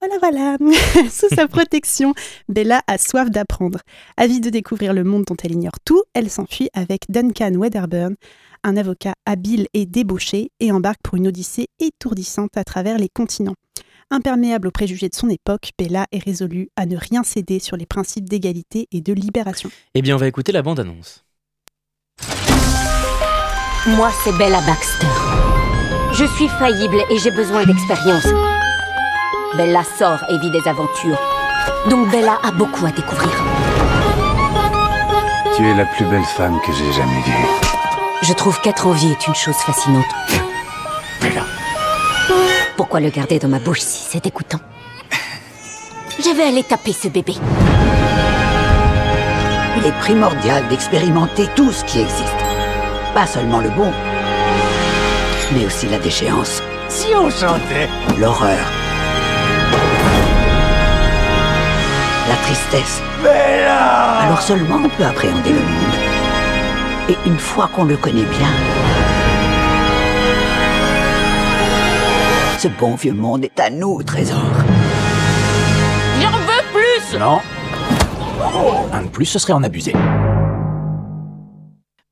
[0.00, 0.56] Voilà, voilà.
[1.10, 2.12] Sous sa protection,
[2.48, 3.80] Bella a soif d'apprendre.
[4.16, 8.14] Avide de découvrir le monde dont elle ignore tout, elle s'enfuit avec Duncan Wedderburn,
[8.62, 13.54] un avocat habile et débauché, et embarque pour une odyssée étourdissante à travers les continents.
[14.10, 17.86] Imperméable aux préjugés de son époque, Bella est résolue à ne rien céder sur les
[17.86, 19.70] principes d'égalité et de libération.
[19.94, 21.24] Eh bien, on va écouter la bande-annonce.
[23.88, 25.06] Moi, c'est Bella Baxter.
[26.12, 28.55] Je suis faillible et j'ai besoin d'expérience.
[29.54, 31.18] Bella sort et vit des aventures.
[31.88, 33.30] Donc Bella a beaucoup à découvrir.
[35.56, 37.46] Tu es la plus belle femme que j'ai jamais vue.
[38.22, 40.04] Je trouve qu'être en vie est une chose fascinante.
[41.22, 41.42] Bella.
[42.76, 44.60] Pourquoi le garder dans ma bouche si c'est dégoûtant?
[46.18, 47.34] Je vais aller taper ce bébé.
[49.78, 52.44] Il est primordial d'expérimenter tout ce qui existe.
[53.14, 53.92] Pas seulement le bon,
[55.52, 57.88] mais aussi la déchéance, Si on chantait
[58.18, 58.64] l'horreur,
[62.28, 63.00] la tristesse.
[63.22, 65.94] Bella Alors seulement on peut appréhender le monde.
[67.08, 68.48] Et une fois qu'on le connaît bien,
[72.58, 74.40] ce bon vieux monde est à nous, trésor.
[76.20, 77.38] J'en veux plus Non.
[78.92, 79.92] Un de plus, ce serait en abuser.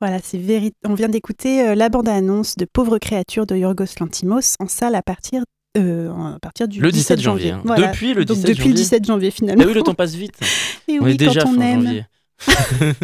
[0.01, 4.57] Voilà, c'est véri- on vient d'écouter euh, la bande-annonce de Pauvre créature de Yorgos Lantimos
[4.61, 5.43] en salle à partir,
[5.77, 7.63] euh, à partir du Le 17 janvier, hein.
[7.65, 7.89] Voilà.
[7.89, 8.83] Depuis le Donc, 17 depuis le janvier.
[8.85, 9.63] 17 janvier finalement.
[9.65, 10.39] Ah oui, le temps passe vite.
[10.89, 11.83] Et on oui, est déjà quand on fin aime.
[11.85, 12.05] janvier.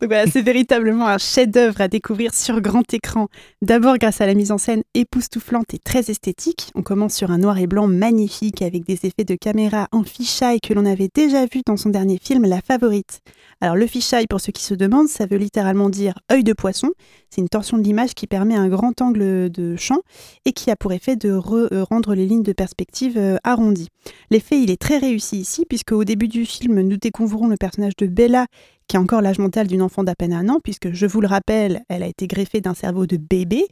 [0.00, 3.26] Voilà, c'est véritablement un chef-d'œuvre à découvrir sur grand écran.
[3.62, 6.70] D'abord grâce à la mise en scène époustouflante et très esthétique.
[6.76, 10.60] On commence sur un noir et blanc magnifique avec des effets de caméra en fisheye
[10.60, 13.20] que l'on avait déjà vu dans son dernier film La Favorite.
[13.60, 16.92] Alors le fisheye, pour ceux qui se demandent, ça veut littéralement dire œil de poisson.
[17.28, 20.00] C'est une torsion de l'image qui permet un grand angle de champ
[20.44, 23.88] et qui a pour effet de euh, rendre les lignes de perspective euh, arrondies.
[24.30, 27.96] L'effet, il est très réussi ici, puisque au début du film, nous découvrons le personnage
[27.96, 28.46] de Bella,
[28.86, 31.26] qui a encore l'âge mental d'une enfant d'à peine un an, puisque, je vous le
[31.26, 33.66] rappelle, elle a été greffée d'un cerveau de bébé,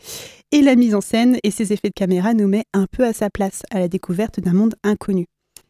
[0.51, 3.13] et la mise en scène et ses effets de caméra nous met un peu à
[3.13, 5.27] sa place, à la découverte d'un monde inconnu.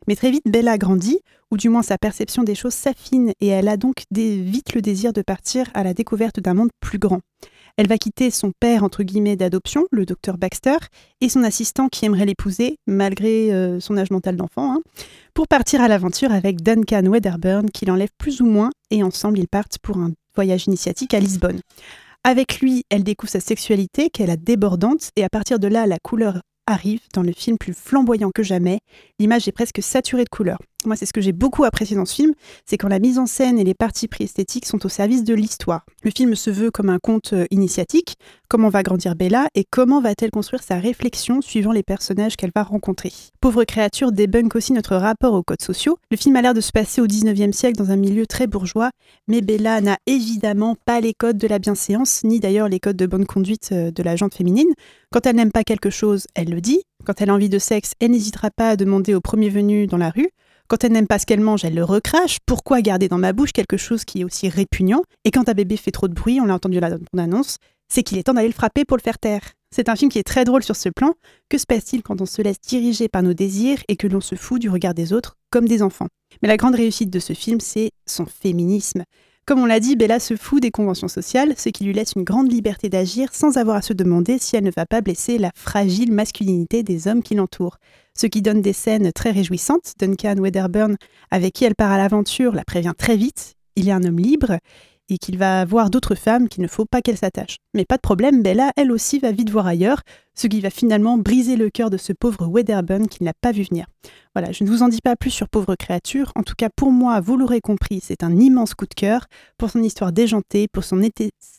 [0.09, 1.19] Mais très vite, Bella grandit,
[1.51, 5.13] ou du moins sa perception des choses s'affine, et elle a donc vite le désir
[5.13, 7.21] de partir à la découverte d'un monde plus grand.
[7.77, 10.79] Elle va quitter son père, entre guillemets, d'adoption, le docteur Baxter,
[11.21, 14.81] et son assistant qui aimerait l'épouser, malgré euh, son âge mental d'enfant, hein,
[15.35, 19.49] pour partir à l'aventure avec Duncan Wedderburn, qui l'enlève plus ou moins, et ensemble ils
[19.49, 21.61] partent pour un voyage initiatique à Lisbonne.
[22.25, 25.99] Avec lui, elle découvre sa sexualité, qu'elle a débordante, et à partir de là, la
[25.99, 28.81] couleur arrive dans le film plus flamboyant que jamais.
[29.19, 30.61] L'image est presque saturée de couleurs.
[30.87, 32.33] Moi, c'est ce que j'ai beaucoup apprécié dans ce film,
[32.65, 35.35] c'est quand la mise en scène et les parties pris esthétiques sont au service de
[35.35, 35.85] l'histoire.
[36.05, 38.15] Le film se veut comme un conte euh, initiatique,
[38.49, 42.63] comment va grandir Bella et comment va-t-elle construire sa réflexion suivant les personnages qu'elle va
[42.63, 43.13] rencontrer.
[43.41, 45.99] Pauvre créature débunk aussi notre rapport aux codes sociaux.
[46.13, 48.91] Le film a l'air de se passer au 19e siècle dans un milieu très bourgeois,
[49.27, 53.07] mais Bella n'a évidemment pas les codes de la bienséance, ni d'ailleurs les codes de
[53.07, 54.73] bonne conduite euh, de la jante féminine.
[55.11, 56.83] Quand elle n'aime pas quelque chose, elle le dit.
[57.05, 59.97] Quand elle a envie de sexe, elle n'hésitera pas à demander au premier venu dans
[59.97, 60.31] la rue.
[60.69, 62.39] Quand elle n'aime pas ce qu'elle mange, elle le recrache.
[62.45, 65.03] Pourquoi garder dans ma bouche quelque chose qui est aussi répugnant?
[65.25, 67.59] Et quand un bébé fait trop de bruit, on l'a entendu la annonce,
[67.89, 69.53] c'est qu'il est temps d'aller le frapper pour le faire taire.
[69.75, 71.13] C'est un film qui est très drôle sur ce plan.
[71.49, 74.35] Que se passe-t-il quand on se laisse diriger par nos désirs et que l'on se
[74.35, 76.09] fout du regard des autres comme des enfants?
[76.43, 79.05] Mais la grande réussite de ce film, c'est son féminisme.
[79.47, 82.25] Comme on l'a dit, Bella se fout des conventions sociales, ce qui lui laisse une
[82.25, 85.53] grande liberté d'agir sans avoir à se demander si elle ne va pas blesser la
[85.55, 87.77] fragile masculinité des hommes qui l'entourent.
[88.19, 89.93] Ce qui donne des scènes très réjouissantes.
[90.01, 90.97] Duncan Wedderburn,
[91.31, 93.55] avec qui elle part à l'aventure, la prévient très vite.
[93.77, 94.59] Il est un homme libre
[95.09, 97.59] et qu'il va voir d'autres femmes qu'il ne faut pas qu'elle s'attache.
[97.75, 100.03] Mais pas de problème, Bella, elle aussi, va vite voir ailleurs,
[100.35, 103.53] ce qui va finalement briser le cœur de ce pauvre Wedderburn qui ne l'a pas
[103.53, 103.87] vu venir.
[104.35, 106.31] Voilà, je ne vous en dis pas plus sur Pauvre créature.
[106.35, 109.27] En tout cas, pour moi, vous l'aurez compris, c'est un immense coup de cœur
[109.57, 111.01] pour son histoire déjantée, pour son,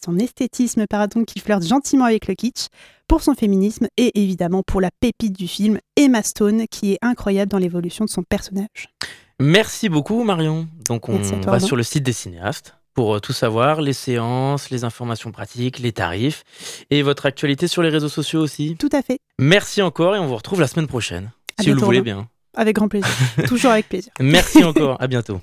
[0.05, 2.67] son esthétisme pardon, qui flirte gentiment avec le kitsch,
[3.07, 7.49] pour son féminisme et évidemment pour la pépite du film, Emma Stone, qui est incroyable
[7.49, 8.93] dans l'évolution de son personnage.
[9.39, 10.67] Merci beaucoup Marion.
[10.87, 14.83] Donc on va sur le site des cinéastes pour euh, tout savoir, les séances, les
[14.83, 16.43] informations pratiques, les tarifs
[16.89, 18.75] et votre actualité sur les réseaux sociaux aussi.
[18.75, 19.19] Tout à fait.
[19.37, 21.31] Merci encore et on vous retrouve la semaine prochaine,
[21.61, 22.27] si vous le voulez bien.
[22.55, 23.07] Avec grand plaisir.
[23.47, 24.11] Toujours avec plaisir.
[24.19, 24.97] Merci encore.
[24.99, 25.39] À bientôt.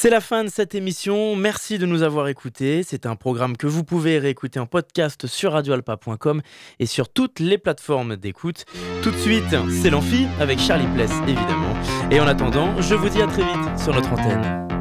[0.00, 1.34] C'est la fin de cette émission.
[1.34, 2.84] Merci de nous avoir écoutés.
[2.86, 6.40] C'est un programme que vous pouvez réécouter en podcast sur radioalpa.com
[6.78, 8.64] et sur toutes les plateformes d'écoute.
[9.02, 11.74] Tout de suite, c'est l'amphi avec Charlie Pless évidemment.
[12.12, 14.77] Et en attendant, je vous dis à très vite sur notre antenne.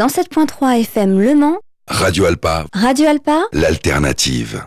[0.00, 1.58] 107.3 FM Le Mans.
[1.86, 2.64] Radio Alpa.
[2.72, 3.42] Radio Alpa.
[3.52, 4.64] L'alternative.